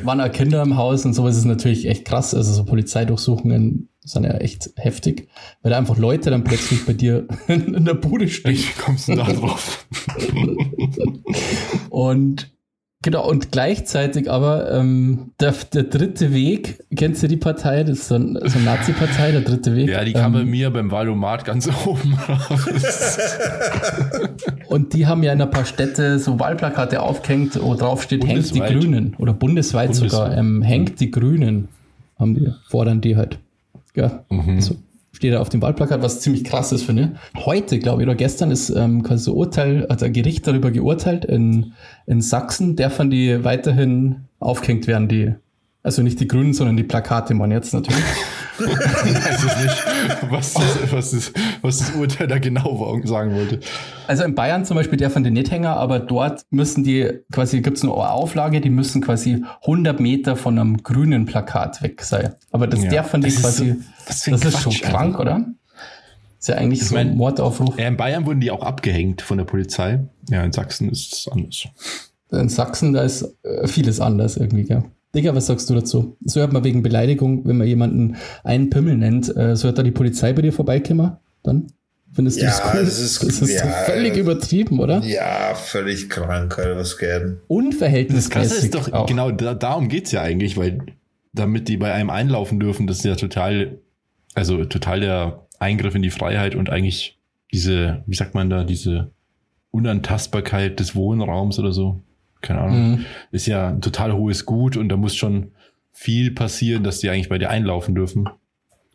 [0.03, 2.35] Waren ja Kinder im Haus und sowas ist natürlich echt krass.
[2.35, 5.27] Also so Polizeidurchsuchungen sind ja echt heftig,
[5.63, 8.57] weil da einfach Leute dann plötzlich bei dir in der Bude stehen.
[8.57, 9.87] Wie kommst du da drauf?
[11.89, 12.54] und
[13.05, 17.83] Genau, und gleichzeitig aber ähm, der, der dritte Weg, kennst du die Partei?
[17.83, 19.89] Das ist so, ein, so eine Nazi-Partei, der dritte Weg.
[19.89, 23.19] Ja, die kam ähm, bei mir beim Wahlomat ganz oben raus.
[24.69, 28.55] und die haben ja in ein paar Städte so Wahlplakate aufgehängt, wo drauf steht, hängt
[28.55, 29.13] die Grünen.
[29.19, 30.11] Oder bundesweit, bundesweit.
[30.11, 31.67] sogar, ähm, hängt die Grünen,
[32.17, 33.37] haben die, fordern die halt.
[33.95, 34.61] Ja, mhm.
[34.61, 34.77] so
[35.15, 37.45] steht da auf dem Wahlplakat, was ziemlich krass ist, finde ich.
[37.45, 41.25] Heute, glaube ich, oder gestern ist ähm, quasi so Urteil, hat ein Gericht darüber geurteilt
[41.25, 41.73] in,
[42.05, 45.33] in Sachsen, der von die weiterhin aufgehängt werden, die,
[45.83, 48.03] also nicht die Grünen, sondern die Plakate, man jetzt natürlich.
[48.59, 53.59] Ich weiß es nicht, was das, was, das, was das Urteil da genau sagen wollte.
[54.07, 57.77] Also in Bayern zum Beispiel der von den Nethänger, aber dort müssen die quasi, gibt
[57.77, 62.33] es eine Auflage, die müssen quasi 100 Meter von einem grünen Plakat weg sein.
[62.51, 63.75] Aber dass ja, der von die quasi,
[64.07, 65.45] das, das ist schon krank, oder?
[66.39, 67.79] Ist ja eigentlich ich so ein Mordaufruf.
[67.79, 70.05] Ja, in Bayern wurden die auch abgehängt von der Polizei.
[70.29, 71.67] Ja, in Sachsen ist es anders.
[72.31, 74.83] In Sachsen, da ist äh, vieles anders irgendwie, gell?
[75.15, 76.17] Digga, was sagst du dazu?
[76.25, 79.83] So hört man wegen Beleidigung, wenn man jemanden einen Pimmel nennt, äh, so hat da
[79.83, 81.67] die Polizei bei dir vorbeikommen, dann?
[82.11, 82.85] Findest du ja, das cool?
[82.85, 85.01] Das ist, das ist ja, völlig übertrieben, oder?
[85.03, 87.37] Ja, völlig krank, was geht.
[87.47, 88.49] Unverhältnismäßig.
[88.49, 89.05] Das ist doch, auch.
[89.05, 90.79] genau, da, darum geht's ja eigentlich, weil
[91.33, 93.79] damit die bei einem einlaufen dürfen, das ist ja total,
[94.33, 97.19] also total der Eingriff in die Freiheit und eigentlich
[97.51, 99.11] diese, wie sagt man da, diese
[99.71, 102.01] Unantastbarkeit des Wohnraums oder so
[102.41, 103.05] keine Ahnung, mhm.
[103.31, 105.51] ist ja ein total hohes Gut und da muss schon
[105.91, 108.29] viel passieren, dass die eigentlich bei dir einlaufen dürfen,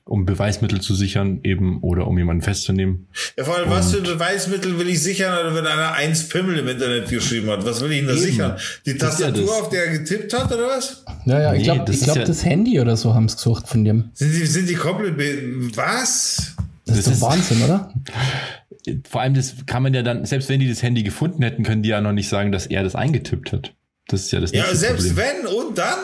[0.05, 3.09] um Beweismittel zu sichern eben oder um jemanden festzunehmen.
[3.39, 6.69] Ja, vor allem, und was für Beweismittel will ich sichern, wenn einer eins Pimmel im
[6.69, 7.65] Internet geschrieben hat?
[7.65, 8.23] Was will ich denn da eben.
[8.23, 8.57] sichern?
[8.87, 11.05] Die Tastatur, ja auf der er getippt hat oder was?
[11.25, 13.85] Ja, ja, ich glaube, das, glaub, ja das Handy oder so haben es gesucht von
[13.85, 14.11] dem.
[14.13, 15.17] Sind die, sind die komplett,
[15.77, 16.55] was?
[16.91, 17.93] Das, das ist doch Wahnsinn, oder?
[19.09, 21.83] vor allem, das kann man ja dann, selbst wenn die das Handy gefunden hätten, können
[21.83, 23.75] die ja noch nicht sagen, dass er das eingetippt hat.
[24.09, 25.35] Das ist ja das Ja, selbst Problem.
[25.45, 25.99] wenn und dann?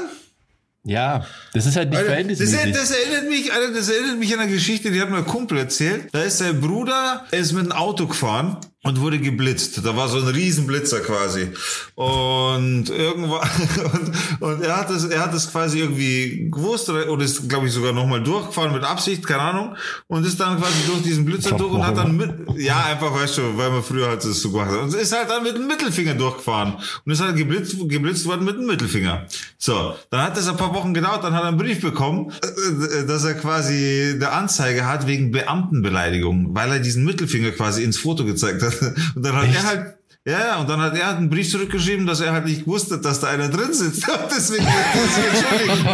[0.84, 2.72] Ja, das ist halt nicht verhältnismäßig.
[2.72, 5.26] Das, das, erinnert mich, Alter, das erinnert mich an eine Geschichte, die hat mir ein
[5.26, 6.04] Kumpel erzählt.
[6.12, 9.84] Da ist sein Bruder, er ist mit einem Auto gefahren und wurde geblitzt.
[9.84, 11.48] Da war so ein Riesenblitzer quasi.
[11.94, 13.48] Und irgendwann,
[14.40, 17.72] und, und er hat das, er hat das quasi irgendwie gewusst oder ist, glaube ich,
[17.72, 19.76] sogar nochmal durchgefahren mit Absicht, keine Ahnung.
[20.06, 23.38] Und ist dann quasi durch diesen Blitzer durch und hat dann mit, ja, einfach, weißt
[23.38, 24.82] du, weil man früher halt das so gemacht hat.
[24.82, 26.74] Und ist halt dann mit dem Mittelfinger durchgefahren.
[27.04, 29.26] Und ist halt geblitzt, geblitzt worden mit dem Mittelfinger.
[29.58, 29.96] So.
[30.10, 33.24] Dann hat das ein paar Wochen gedauert, dann hat er einen Brief bekommen, äh, dass
[33.24, 38.62] er quasi eine Anzeige hat wegen Beamtenbeleidigung, weil er diesen Mittelfinger quasi ins Foto gezeigt
[38.62, 38.75] hat.
[39.14, 39.56] Und dann hat Echt?
[39.56, 39.96] er halt
[40.28, 43.28] ja, und dann hat er einen Brief zurückgeschrieben, dass er halt nicht wusste, dass da
[43.28, 44.04] einer drin sitzt.
[44.36, 45.86] Deswegen entschuldigen.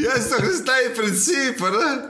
[0.02, 2.08] ja, ist doch das gleiche Prinzip, oder?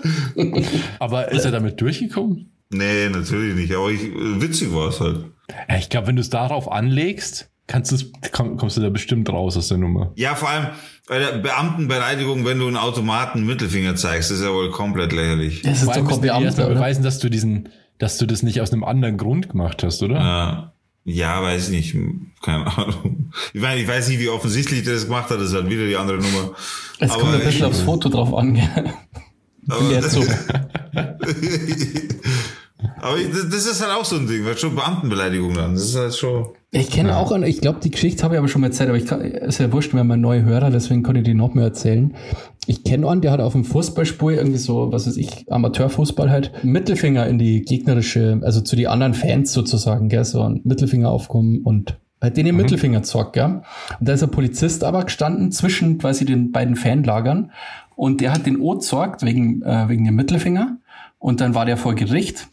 [1.01, 2.53] Aber ist er damit durchgekommen?
[2.71, 3.75] Nee, natürlich nicht.
[3.75, 5.25] Aber ich, witzig war es halt.
[5.69, 9.57] Ja, ich glaube, wenn du es darauf anlegst, kannst komm, kommst du da bestimmt raus
[9.57, 10.13] aus der Nummer.
[10.15, 10.69] Ja, vor allem
[11.11, 15.63] bei der Beamtenbeleidigung, wenn du einen Automaten Mittelfinger zeigst, ist ja wohl komplett lächerlich.
[15.63, 18.85] Das ist doch kein Beamter, beweisen, dass du diesen, dass du das nicht aus einem
[18.85, 20.15] anderen Grund gemacht hast, oder?
[20.15, 20.73] Ja.
[21.05, 21.97] Ja, weiß nicht.
[22.43, 23.33] Keine Ahnung.
[23.53, 25.39] Ich meine, ich weiß nicht, wie offensichtlich der das gemacht hat.
[25.39, 26.53] Das ist halt wieder die andere Nummer.
[27.01, 28.63] Es kommt ein bisschen aufs Foto drauf an.
[29.69, 30.23] Aber jetzt so.
[33.01, 35.75] Aber das ist halt auch so ein Ding, weil schon Beamtenbeleidigung dann.
[35.75, 36.49] Das ist halt schon.
[36.73, 37.17] Ich kenne ja.
[37.19, 39.59] auch, ich glaube, die Geschichte habe ich aber schon mal erzählt, aber ich kann, ist
[39.59, 42.15] ja wurscht, wenn man neue Hörer, deswegen konnte ich die noch mehr erzählen.
[42.67, 46.53] Ich kenne einen, der hat auf dem Fußballspur irgendwie so, was weiß ich, Amateurfußball halt,
[46.63, 51.63] Mittelfinger in die gegnerische, also zu die anderen Fans sozusagen, gell, so ein Mittelfinger aufkommen
[51.63, 52.63] und halt den im mhm.
[52.63, 53.63] Mittelfinger zockt, gell.
[53.99, 57.51] Und da ist ein Polizist aber gestanden zwischen quasi den beiden Fanlagern
[57.97, 60.79] und der hat den O zockt wegen, äh, wegen dem Mittelfinger
[61.19, 62.49] und dann war der vor Gericht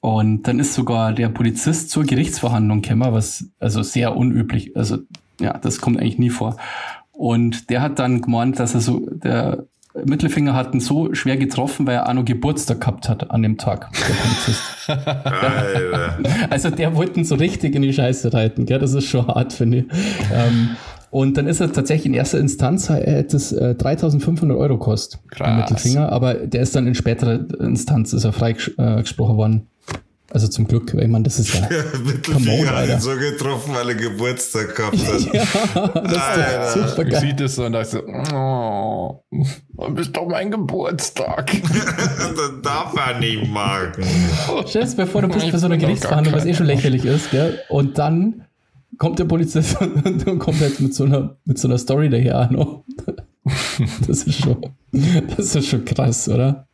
[0.00, 4.98] und dann ist sogar der Polizist zur Gerichtsverhandlung gekommen, was also sehr unüblich, also
[5.40, 6.56] ja, das kommt eigentlich nie vor.
[7.12, 9.64] Und der hat dann gemeint, dass er so, der
[10.04, 13.58] Mittelfinger hat ihn so schwer getroffen, weil er auch noch Geburtstag gehabt hat an dem
[13.58, 14.62] Tag, der Polizist.
[16.50, 18.78] also der wollte ihn so richtig in die Scheiße reiten, gell?
[18.78, 19.84] das ist schon hart, finde ich.
[20.32, 20.76] Ähm,
[21.10, 25.20] und dann ist er tatsächlich in erster Instanz, er hätte es äh, 3500 Euro kostet,
[25.38, 29.66] der Mittelfinger, aber der ist dann in späterer Instanz, ist er freigesprochen äh, worden.
[30.30, 31.66] Also zum Glück, ich meine, das ist ja.
[32.04, 35.20] Mittelfinger hat ihn so getroffen, weil er Geburtstag gehabt hat.
[35.32, 37.14] ja, das ist doch super geil.
[37.14, 38.02] Ich sieht das so und dachte so,
[38.36, 41.50] oh, du bist doch mein Geburtstag.
[42.36, 44.04] Dann darf er nicht machen.
[44.66, 47.60] Stell dir vor, du bist bei so einer Gerichtsverhandlung, was eh schon lächerlich ist, gell?
[47.70, 48.44] Und dann
[48.96, 52.84] kommt der Polizist und kommt jetzt mit so einer, mit so einer Story daher noch.
[54.06, 54.58] Das ist schon,
[54.92, 56.68] das ist schon krass, oder?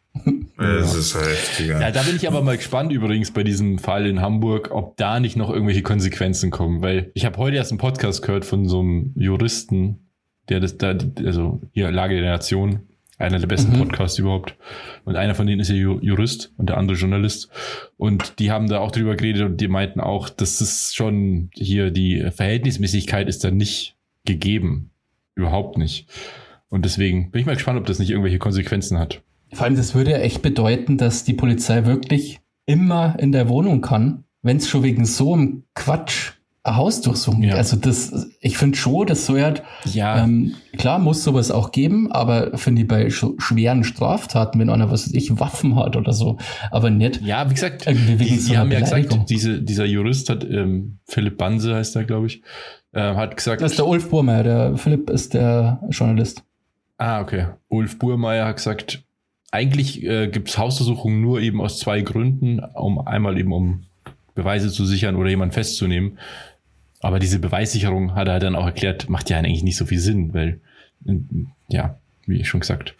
[0.56, 1.68] Das ist heftig.
[1.68, 5.20] Ja, da bin ich aber mal gespannt übrigens bei diesem Fall in Hamburg, ob da
[5.20, 8.80] nicht noch irgendwelche Konsequenzen kommen, weil ich habe heute erst einen Podcast gehört von so
[8.80, 10.08] einem Juristen,
[10.48, 12.80] der das da, also hier Lage der Nation,
[13.18, 13.78] einer der besten mhm.
[13.78, 14.56] Podcasts überhaupt.
[15.04, 17.48] Und einer von denen ist ja Jurist und der andere Journalist.
[17.96, 21.90] Und die haben da auch drüber geredet und die meinten auch, dass es schon hier
[21.90, 24.90] die Verhältnismäßigkeit ist da nicht gegeben.
[25.34, 26.08] Überhaupt nicht.
[26.68, 29.22] Und deswegen bin ich mal gespannt, ob das nicht irgendwelche Konsequenzen hat.
[29.52, 33.80] Vor allem, das würde ja echt bedeuten, dass die Polizei wirklich immer in der Wohnung
[33.80, 36.33] kann, wenn es schon wegen so einem Quatsch
[36.64, 37.42] ein Haus durchsuchen.
[37.42, 37.56] Ja.
[37.56, 39.52] Also das, ich finde schon, das so ja,
[39.84, 40.24] ja.
[40.24, 44.90] Ähm, klar muss sowas auch geben, aber finde ich bei sch schweren Straftaten, wenn einer
[44.90, 46.38] was weiß ich Waffen hat oder so,
[46.70, 47.20] aber nicht.
[47.20, 51.36] Ja, wie gesagt, die, die so haben ja gesagt, diese, dieser Jurist hat ähm, Philipp
[51.36, 52.42] Banse heißt er, glaube ich,
[52.92, 53.60] äh, hat gesagt.
[53.60, 56.42] Das ist der Ulf Burmeier, der Philipp ist der Journalist.
[56.96, 57.48] Ah, okay.
[57.68, 59.02] Ulf Burmeier hat gesagt,
[59.50, 63.82] eigentlich äh, gibt es Hausdurchsuchungen nur eben aus zwei Gründen, um einmal eben um
[64.34, 66.18] Beweise zu sichern oder jemanden festzunehmen.
[67.04, 70.32] Aber diese Beweissicherung hat er dann auch erklärt, macht ja eigentlich nicht so viel Sinn,
[70.32, 70.60] weil,
[71.68, 72.94] ja, wie schon gesagt.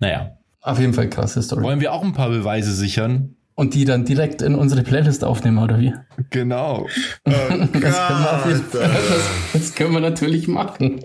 [0.00, 0.36] Naja.
[0.62, 1.62] Auf jeden Fall krasse Story.
[1.62, 3.36] Wollen wir auch ein paar Beweise sichern?
[3.54, 5.94] Und die dann direkt in unsere Playlist aufnehmen, oder wie?
[6.30, 6.88] Genau.
[7.24, 9.22] Oh das, können wir das,
[9.52, 11.04] das können wir natürlich machen.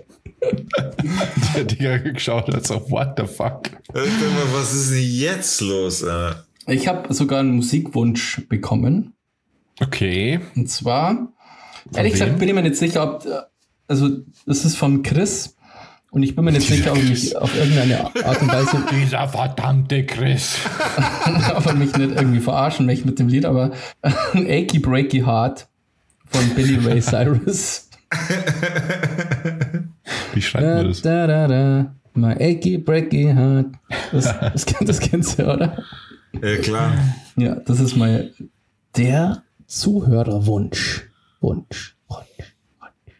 [1.54, 3.70] Der Digga geschaut hat so, what the fuck?
[3.92, 6.02] Was ist denn jetzt los?
[6.02, 6.32] Äh?
[6.66, 9.14] Ich habe sogar einen Musikwunsch bekommen.
[9.80, 10.40] Okay.
[10.56, 11.32] Und zwar,
[11.94, 12.20] ehrlich wem?
[12.20, 13.26] gesagt, bin ich mir nicht sicher, ob,
[13.88, 14.08] also,
[14.46, 15.56] das ist von Chris.
[16.10, 18.84] Und ich bin mir nicht sicher, ob ich mich auf irgendeine Art und Weise.
[18.92, 20.58] Dieser verdammte Chris.
[21.56, 23.70] ob er mich nicht irgendwie verarschen möchte mit dem Lied, aber
[24.34, 25.68] Achy Breaky Heart
[26.26, 27.88] von Billy Ray Cyrus.
[30.34, 31.02] Wie schreibt man das?
[31.02, 31.94] Da, da, da.
[32.14, 33.66] My achy breaky heart.
[34.12, 35.82] Das, das, das kennst du, oder?
[36.42, 36.92] Ja, klar.
[37.36, 38.30] Ja, das ist mein
[38.96, 41.08] der Zuhörerwunsch.
[41.42, 41.96] Wunsch.
[42.08, 42.56] Wunsch.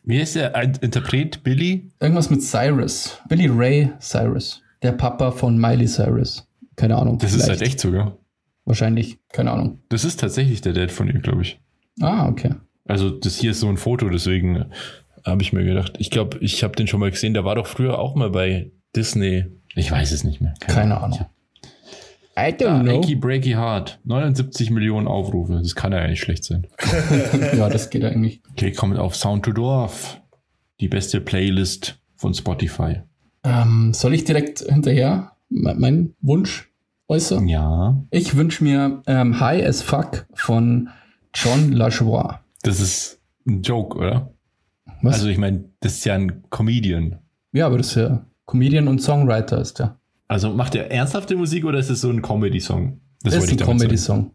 [0.05, 1.43] Wie ist der Interpret?
[1.45, 1.91] Billy?
[2.01, 3.21] Irgendwas mit Cyrus.
[3.29, 4.63] Billy Ray Cyrus.
[4.83, 6.49] Der Papa von Miley Cyrus.
[6.77, 7.19] Keine Ahnung.
[7.19, 7.45] Das vielleicht.
[7.45, 8.17] ist halt echt sogar.
[8.65, 9.19] Wahrscheinlich.
[9.33, 9.81] Keine Ahnung.
[9.89, 11.61] Das ist tatsächlich der Dad von ihm, glaube ich.
[12.01, 12.55] Ah, okay.
[12.87, 14.67] Also das hier ist so ein Foto, deswegen
[15.25, 15.97] habe ich mir gedacht.
[15.99, 17.35] Ich glaube, ich habe den schon mal gesehen.
[17.35, 19.47] Der war doch früher auch mal bei Disney.
[19.75, 20.55] Ich weiß es nicht mehr.
[20.61, 21.27] Keine, Keine Ahnung.
[22.37, 23.01] I don't ja, know.
[23.01, 24.01] Achy Breaky Heart.
[24.05, 25.55] 79 Millionen Aufrufe.
[25.63, 26.67] Das kann ja eigentlich schlecht sein.
[27.57, 28.41] ja, das geht eigentlich.
[28.53, 30.21] Okay, kommt auf Sound to Dorf.
[30.81, 33.03] Die beste Playlist von Spotify.
[33.45, 36.71] Ähm, soll ich direkt hinterher meinen Wunsch
[37.09, 37.49] äußern?
[37.49, 38.03] Ja.
[38.11, 40.89] Ich wünsche mir ähm, High as Fuck von
[41.35, 42.39] John LaJoie.
[42.63, 44.33] Das ist ein Joke, oder?
[45.03, 45.15] Was?
[45.15, 47.19] Also ich meine, das ist ja ein Comedian.
[47.53, 49.99] Ja, aber das ist ja Comedian und Songwriter ist der.
[50.33, 53.03] Also macht er ernsthafte Musik oder ist es so ein Comedy-Song?
[53.23, 54.31] Das, ist ein Comedy-Song.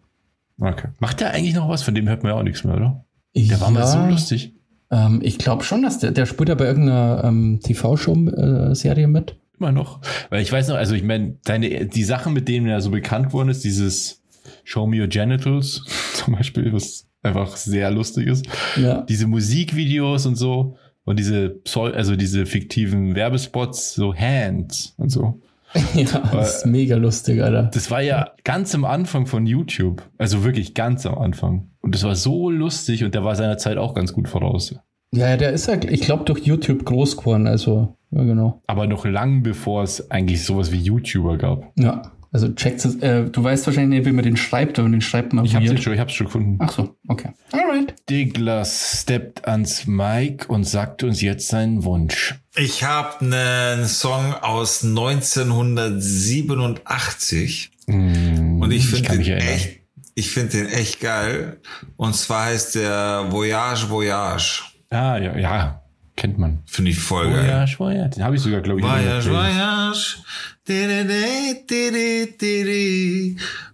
[0.60, 0.90] Okay.
[1.00, 1.82] Macht der eigentlich noch was?
[1.82, 3.06] Von dem hört man ja auch nichts mehr, oder?
[3.36, 4.54] Der ja, war mal so lustig.
[4.92, 9.38] Ähm, ich glaube schon, dass der, der spielt ja bei irgendeiner ähm, TV-Show-Serie äh, mit.
[9.60, 10.02] Immer noch.
[10.30, 13.50] Weil ich weiß noch, also ich meine, die Sachen, mit denen er so bekannt worden
[13.50, 14.22] ist, dieses
[14.66, 15.84] Show Me Your Genitals
[16.14, 18.46] zum Beispiel, was einfach sehr lustig ist.
[18.80, 19.02] Ja.
[19.02, 25.42] Diese Musikvideos und so und diese also diese fiktiven Werbespots, so Hands und so.
[25.94, 27.70] Ja, das ist mega lustig, Alter.
[27.74, 30.04] Das war ja ganz am Anfang von YouTube.
[30.18, 31.72] Also wirklich ganz am Anfang.
[31.82, 34.76] Und das war so lustig und der war seiner Zeit auch ganz gut voraus.
[35.14, 38.62] Ja, der ist ja, ich glaube, durch YouTube groß geworden, also, ja, genau.
[38.68, 41.72] Aber noch lang bevor es eigentlich sowas wie YouTuber gab.
[41.78, 42.12] Ja.
[42.32, 45.34] Also checkt es, äh, du weißt wahrscheinlich nicht, wie man den schreibt, aber den schreibt
[45.34, 46.58] man Ich hab's schon, ich hab's schon gefunden.
[46.60, 47.30] Ach so, okay.
[47.52, 47.94] Alright.
[48.10, 52.36] Douglas steppt ans Mic und sagt uns jetzt seinen Wunsch.
[52.56, 59.80] Ich habe einen Song aus 1987 mm, und ich finde den echt,
[60.16, 61.58] ich finde den echt geil.
[61.96, 64.64] Und zwar heißt der Voyage Voyage.
[64.90, 65.82] Ah, ja, ja.
[66.18, 66.64] Kennt man.
[66.66, 67.46] Finde ich voll geil.
[67.46, 68.10] Voyage, Voyage.
[68.16, 68.86] Den habe ich sogar, glaube ich.
[68.86, 70.18] Voyage, Voyage.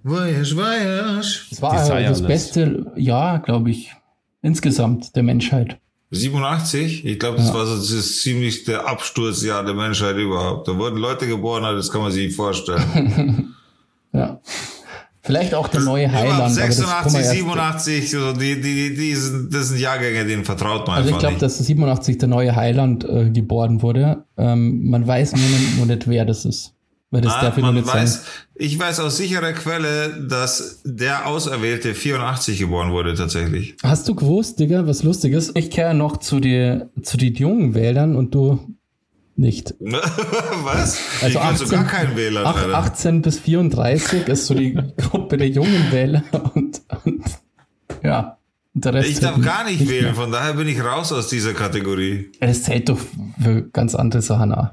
[0.03, 1.47] Voyage, Voyage.
[1.49, 3.91] Das war Desire das beste Jahr, glaube ich,
[4.41, 5.79] insgesamt der Menschheit.
[6.11, 7.05] 87?
[7.05, 7.53] Ich glaube, das ja.
[7.55, 10.67] war so das ist ziemlich der Absturzjahr der Menschheit überhaupt.
[10.67, 13.55] Da wurden Leute geboren, das kann man sich nicht vorstellen.
[14.13, 14.39] ja.
[15.25, 16.53] Vielleicht auch der neue Heiland.
[16.53, 21.21] 86, 87, so die, die, die, sind, das sind Jahrgänge, denen vertraut man also einfach
[21.21, 24.25] ich glaube, dass 87 der neue Heiland äh, geboren wurde.
[24.37, 25.33] Ähm, man weiß
[25.77, 26.72] nur nicht, wer das ist.
[27.13, 28.25] Weil das ah, ich man weiß, sagen.
[28.55, 33.75] Ich weiß aus sicherer Quelle, dass der Auserwählte 84 geboren wurde tatsächlich.
[33.83, 35.55] Hast du gewusst, Digga, was lustig ist?
[35.55, 38.75] Ich kehre noch zu den zu die jungen Wählern und du
[39.35, 39.75] nicht.
[39.79, 40.97] Was?
[41.21, 42.47] Also ich 18, gar keinen Wähler.
[42.47, 46.23] 18 bis 34 ist so die Gruppe der jungen Wähler
[46.55, 47.23] und, und
[48.01, 48.39] ja.
[48.73, 50.15] Der Rest ich darf gar nicht, nicht wählen, mehr.
[50.15, 52.31] von daher bin ich raus aus dieser Kategorie.
[52.39, 52.97] Es zählt doch
[53.39, 54.69] für ganz andere Sachen auch.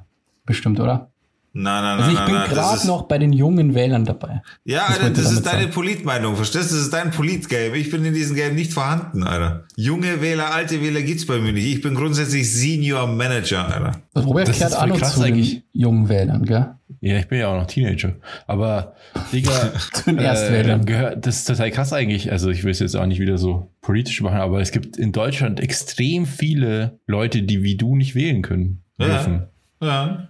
[0.47, 1.10] Bestimmt, oder?
[1.53, 4.41] Nein, nein, also ich nein, bin gerade noch bei den jungen Wählern dabei.
[4.65, 5.73] Ja, das Alter, das ist deine sagen.
[5.73, 6.77] Politmeinung, verstehst du?
[6.77, 7.77] Das ist dein Politgame.
[7.77, 9.65] Ich bin in diesem Game nicht vorhanden, Alter.
[9.75, 11.67] Junge Wähler, alte Wähler gibt's bei mir nicht.
[11.67, 14.01] Ich bin grundsätzlich Senior Manager, Alter.
[14.17, 15.55] Robert das kehrt auch noch zu eigentlich.
[15.55, 16.75] den jungen Wählern, gell?
[17.01, 18.15] Ja, ich bin ja auch noch Teenager.
[18.47, 18.95] Aber,
[19.33, 20.87] Digga, zu den Erstwählern.
[20.87, 22.31] Äh, das ist total krass eigentlich.
[22.31, 25.11] Also ich will es jetzt auch nicht wieder so politisch machen, aber es gibt in
[25.11, 28.85] Deutschland extrem viele Leute, die wie du nicht wählen können.
[29.01, 29.49] Dürfen.
[29.81, 29.89] Ja.
[29.89, 30.29] ja.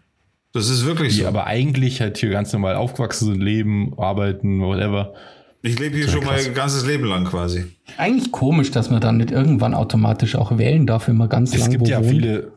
[0.53, 1.29] Das ist wirklich die so.
[1.29, 5.15] aber eigentlich halt hier ganz normal aufgewachsen sind, leben, arbeiten, whatever.
[5.63, 6.45] Ich lebe hier schon krass.
[6.47, 7.67] mein ganzes Leben lang quasi.
[7.99, 11.65] Eigentlich komisch, dass man dann nicht irgendwann automatisch auch wählen darf, wenn man ganz lange
[11.65, 12.09] Es gibt ja wohnt.
[12.11, 12.53] viele,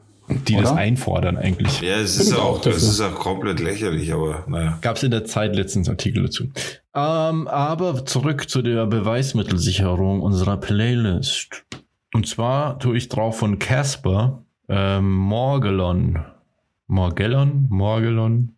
[0.47, 0.63] die Oder?
[0.63, 1.81] das einfordern eigentlich.
[1.81, 4.77] Ja, es ist auch, das ist auch komplett lächerlich, aber naja.
[4.81, 6.45] Gab es in der Zeit letztens Artikel dazu.
[6.95, 11.65] Ähm, aber zurück zu der Beweismittelsicherung unserer Playlist.
[12.13, 16.19] Und zwar tue ich drauf von Casper ähm, Morgelon
[16.93, 18.55] Morgellon, Morgellon,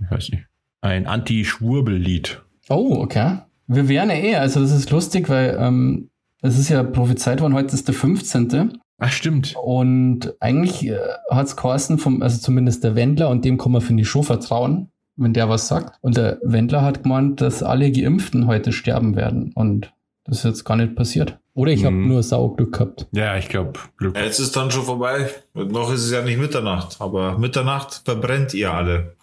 [0.00, 0.46] ich weiß nicht,
[0.80, 2.42] ein Anti-Schwurbel-Lied.
[2.68, 3.38] Oh, okay.
[3.68, 6.10] Wir wären ja eh, also das ist lustig, weil ähm,
[6.42, 8.80] es ist ja prophezeit worden, heute ist der 15.
[8.98, 9.54] Ach, stimmt.
[9.62, 10.98] Und eigentlich äh,
[11.30, 14.24] hat es geheißen, vom, also zumindest der Wendler, und dem kann man, finde ich, schon
[14.24, 15.96] vertrauen, wenn der was sagt.
[16.00, 19.52] Und der Wendler hat gemeint, dass alle Geimpften heute sterben werden.
[19.54, 19.92] Und
[20.24, 21.38] das ist jetzt gar nicht passiert.
[21.56, 22.08] Oder ich habe mhm.
[22.08, 23.06] nur Sauglück gehabt.
[23.12, 23.80] Ja, ich glaube.
[23.98, 25.30] Ja, jetzt ist dann schon vorbei.
[25.54, 26.96] Und noch ist es ja nicht Mitternacht.
[27.00, 29.16] Aber Mitternacht verbrennt ihr alle.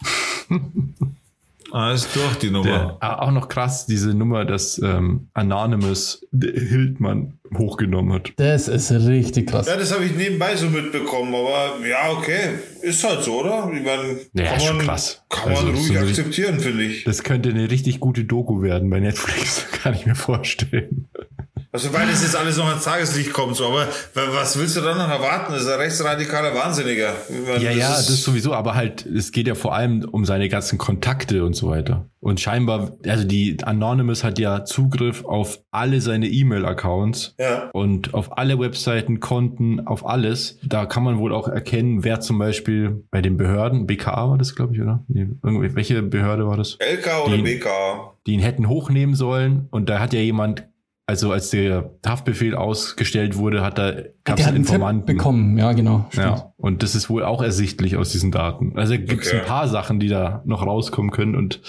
[1.72, 2.66] ah, ist durch die Nummer.
[2.66, 8.34] Der, ah, auch noch krass, diese Nummer, dass ähm, Anonymous Hildmann hochgenommen hat.
[8.38, 9.68] Das ist richtig krass.
[9.68, 11.36] Ja, das habe ich nebenbei so mitbekommen.
[11.36, 12.56] Aber ja, okay.
[12.82, 13.72] Ist halt so, oder?
[13.72, 15.22] Ich meine, ja, kann, man, krass.
[15.30, 17.04] kann also, man ruhig so akzeptieren, finde ich.
[17.04, 19.68] Das könnte eine richtig gute Doku werden bei Netflix.
[19.72, 21.10] Kann ich mir vorstellen.
[21.74, 24.96] Also weil das jetzt alles noch ans Tageslicht kommt, so, aber was willst du dann
[24.96, 25.54] noch erwarten?
[25.54, 27.14] Das ist ein rechtsradikaler Wahnsinniger.
[27.30, 30.50] Meine, ja, das ja, das sowieso, aber halt, es geht ja vor allem um seine
[30.50, 32.12] ganzen Kontakte und so weiter.
[32.20, 37.72] Und scheinbar, also die Anonymous hat ja Zugriff auf alle seine E-Mail-Accounts ja.
[37.74, 40.60] und auf alle Webseiten, Konten, auf alles.
[40.64, 44.56] Da kann man wohl auch erkennen, wer zum Beispiel bei den Behörden, BKA war das,
[44.56, 45.04] glaube ich, oder?
[45.08, 46.78] Nee, welche Behörde war das?
[46.80, 48.14] LK oder BKA.
[48.28, 50.68] Die ihn hätten hochnehmen sollen und da hat ja jemand
[51.06, 55.58] also als der Haftbefehl ausgestellt wurde, hat er gab es einen Informanten Tipp bekommen.
[55.58, 56.06] Ja, genau.
[56.10, 56.26] Stimmt.
[56.26, 58.78] Ja, und das ist wohl auch ersichtlich aus diesen Daten.
[58.78, 59.42] Also gibt es okay.
[59.42, 61.62] ein paar Sachen, die da noch rauskommen können und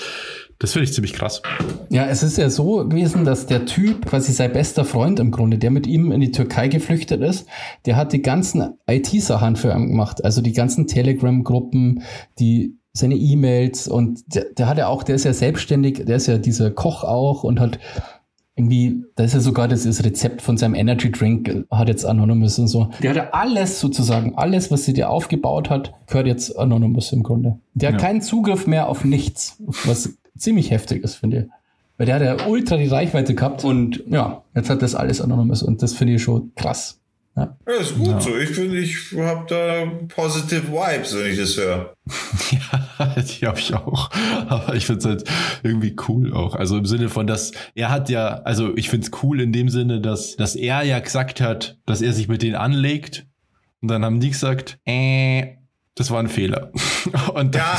[0.60, 1.42] das finde ich ziemlich krass.
[1.90, 5.58] Ja, es ist ja so gewesen, dass der Typ, quasi sein bester Freund im Grunde,
[5.58, 7.48] der mit ihm in die Türkei geflüchtet ist,
[7.86, 10.24] der hat die ganzen IT-Sachen für ihn gemacht.
[10.24, 12.02] Also die ganzen Telegram-Gruppen,
[12.38, 16.28] die seine E-Mails und der, der hat ja auch, der ist ja selbstständig, der ist
[16.28, 17.80] ja dieser Koch auch und hat
[18.56, 22.58] irgendwie, da ist ja sogar das, das Rezept von seinem Energy Drink, hat jetzt Anonymous
[22.58, 22.88] und so.
[23.02, 27.24] Der hat ja alles sozusagen, alles, was sie dir aufgebaut hat, gehört jetzt Anonymous im
[27.24, 27.58] Grunde.
[27.74, 27.94] Der ja.
[27.94, 31.44] hat keinen Zugriff mehr auf nichts, was ziemlich heftig ist, finde ich.
[31.96, 35.62] Weil der hat ja ultra die Reichweite gehabt und ja, jetzt hat das alles Anonymous
[35.62, 37.00] und das finde ich schon krass.
[37.36, 38.20] Ja, ja ist gut ja.
[38.20, 38.36] so.
[38.36, 41.94] Ich finde, ich habe da positive Vibes, wenn ich das höre.
[42.50, 44.10] ja, die habe ich auch.
[44.48, 45.24] Aber ich finde es halt
[45.62, 46.54] irgendwie cool auch.
[46.54, 49.68] Also im Sinne von, dass er hat ja, also ich finde es cool in dem
[49.68, 53.26] Sinne, dass, dass er ja gesagt hat, dass er sich mit denen anlegt.
[53.80, 55.56] Und dann haben die gesagt, äh,
[55.96, 56.72] das war ein Fehler.
[57.34, 57.78] Und ja,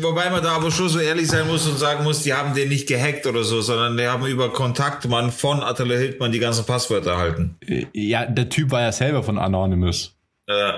[0.00, 2.68] wobei man da aber schon so ehrlich sein muss und sagen muss, die haben den
[2.68, 7.12] nicht gehackt oder so, sondern die haben über Kontaktmann von Attila Hildmann die ganzen Passwörter
[7.12, 7.56] erhalten.
[7.92, 10.16] Ja, der Typ war ja selber von Anonymous.
[10.46, 10.72] Äh,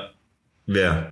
[0.67, 1.11] wer?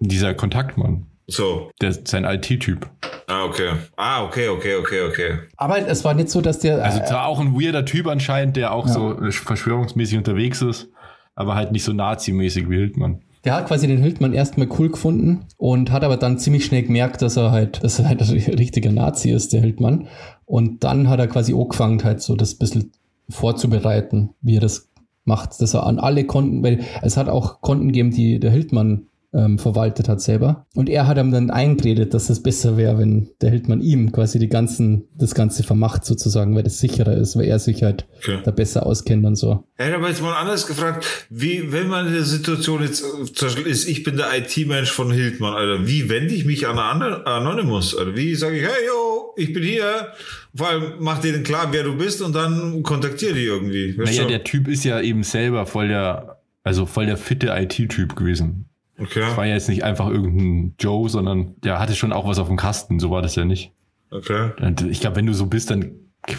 [0.00, 1.06] Dieser Kontaktmann.
[1.28, 1.70] So.
[1.80, 2.88] Der, sein IT-Typ.
[3.26, 3.72] Ah, okay.
[3.96, 5.38] Ah, okay, okay, okay, okay.
[5.58, 6.82] Aber es war nicht so, dass der.
[6.82, 8.92] Also, es war auch ein weirder Typ anscheinend, der auch ja.
[8.92, 10.88] so verschwörungsmäßig unterwegs ist,
[11.34, 13.22] aber halt nicht so nazimäßig wie Hildmann.
[13.44, 17.22] Der hat quasi den Hildmann erstmal cool gefunden und hat aber dann ziemlich schnell gemerkt,
[17.22, 20.08] dass er halt, dass er halt ein richtiger Nazi ist, der Hildmann.
[20.44, 22.92] Und dann hat er quasi angefangen, halt so das bisschen
[23.28, 24.88] vorzubereiten, wie er das
[25.24, 29.07] macht, dass er an alle Konten, weil es hat auch Konten gegeben, die der Hildmann
[29.34, 30.66] ähm, verwaltet hat selber.
[30.74, 34.38] Und er hat ihm dann eingeredet, dass es besser wäre, wenn der Hildmann ihm quasi
[34.38, 38.38] die ganzen, das Ganze vermacht sozusagen, weil das sicherer ist, weil er sich halt okay.
[38.42, 39.64] da besser auskennt und so.
[39.76, 43.48] Er hat aber jetzt mal anders gefragt, wie, wenn man in der Situation jetzt, zum
[43.48, 47.96] Beispiel ist, ich bin der IT-Mensch von Hildmann, Alter, wie wende ich mich an Anonymous,
[47.96, 48.16] Alter?
[48.16, 50.08] Wie sage ich, hey, yo, ich bin hier,
[50.54, 53.94] vor allem mach denen klar, wer du bist und dann kontaktiere die irgendwie.
[53.96, 58.67] Naja, der Typ ist ja eben selber voll der, also voll der fitte IT-Typ gewesen.
[58.98, 59.20] Okay.
[59.20, 62.48] Das war ja jetzt nicht einfach irgendein Joe, sondern der hatte schon auch was auf
[62.48, 63.72] dem Kasten, so war das ja nicht.
[64.10, 64.50] Okay.
[64.60, 65.92] Und ich glaube, wenn du so bist, dann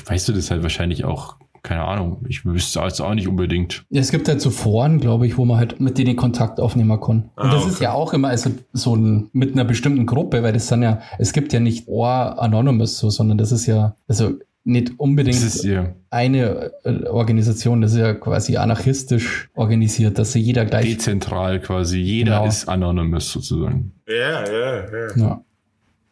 [0.06, 1.38] weißt du das halt wahrscheinlich auch.
[1.62, 3.84] Keine Ahnung, ich wüsste es auch nicht unbedingt.
[3.90, 6.98] Ja, es gibt halt so Foren, glaube ich, wo man halt mit denen Kontakt aufnehmen
[7.02, 7.32] kann.
[7.36, 7.72] Und ah, das okay.
[7.72, 11.02] ist ja auch immer also so ein, mit einer bestimmten Gruppe, weil das dann ja,
[11.18, 14.40] es gibt ja nicht Ohr Anonymous so, sondern das ist ja, also
[14.70, 15.94] nicht unbedingt ist, ja.
[16.10, 20.86] eine äh, Organisation, das ist ja quasi anarchistisch organisiert, dass jeder gleich.
[20.86, 22.48] Dezentral quasi, jeder genau.
[22.48, 23.92] ist anonymous sozusagen.
[24.08, 25.16] Ja, ja, ja.
[25.16, 25.44] ja.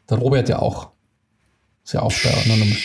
[0.09, 0.91] Der Robert ja auch.
[1.83, 2.77] Ist ja auch bei Anonymous.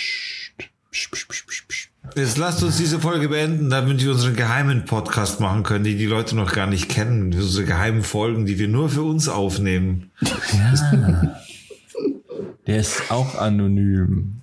[2.16, 6.06] Jetzt lasst uns diese Folge beenden, damit wir unseren geheimen Podcast machen können, die die
[6.06, 7.32] Leute noch gar nicht kennen.
[7.32, 10.10] Unsere geheimen Folgen, die wir nur für uns aufnehmen.
[10.20, 11.36] Ja.
[12.66, 14.42] Der ist auch anonym.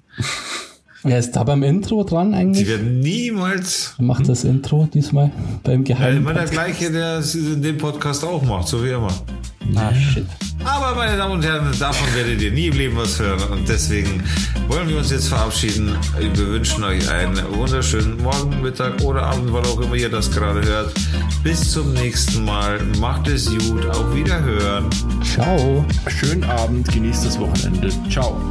[1.03, 2.65] Wer ist da beim Intro dran eigentlich?
[2.65, 3.95] Sie werden niemals.
[3.99, 5.31] Macht das Intro diesmal
[5.63, 6.25] beim Geheimen?
[6.25, 9.13] Ja, immer der gleiche, der es in dem Podcast auch macht, so wie immer.
[9.75, 10.25] Ah, shit.
[10.65, 13.41] Aber meine Damen und Herren, davon werdet ihr nie im Leben was hören.
[13.51, 14.23] Und deswegen
[14.67, 15.95] wollen wir uns jetzt verabschieden.
[16.19, 20.61] Wir wünschen euch einen wunderschönen Morgen, Mittag oder Abend, wann auch immer ihr das gerade
[20.67, 20.93] hört.
[21.43, 22.79] Bis zum nächsten Mal.
[22.99, 23.85] Macht es gut.
[23.85, 24.89] Auf Wiederhören.
[25.23, 25.85] Ciao.
[26.07, 26.91] Schönen Abend.
[26.91, 27.89] Genießt das Wochenende.
[28.09, 28.41] Ciao.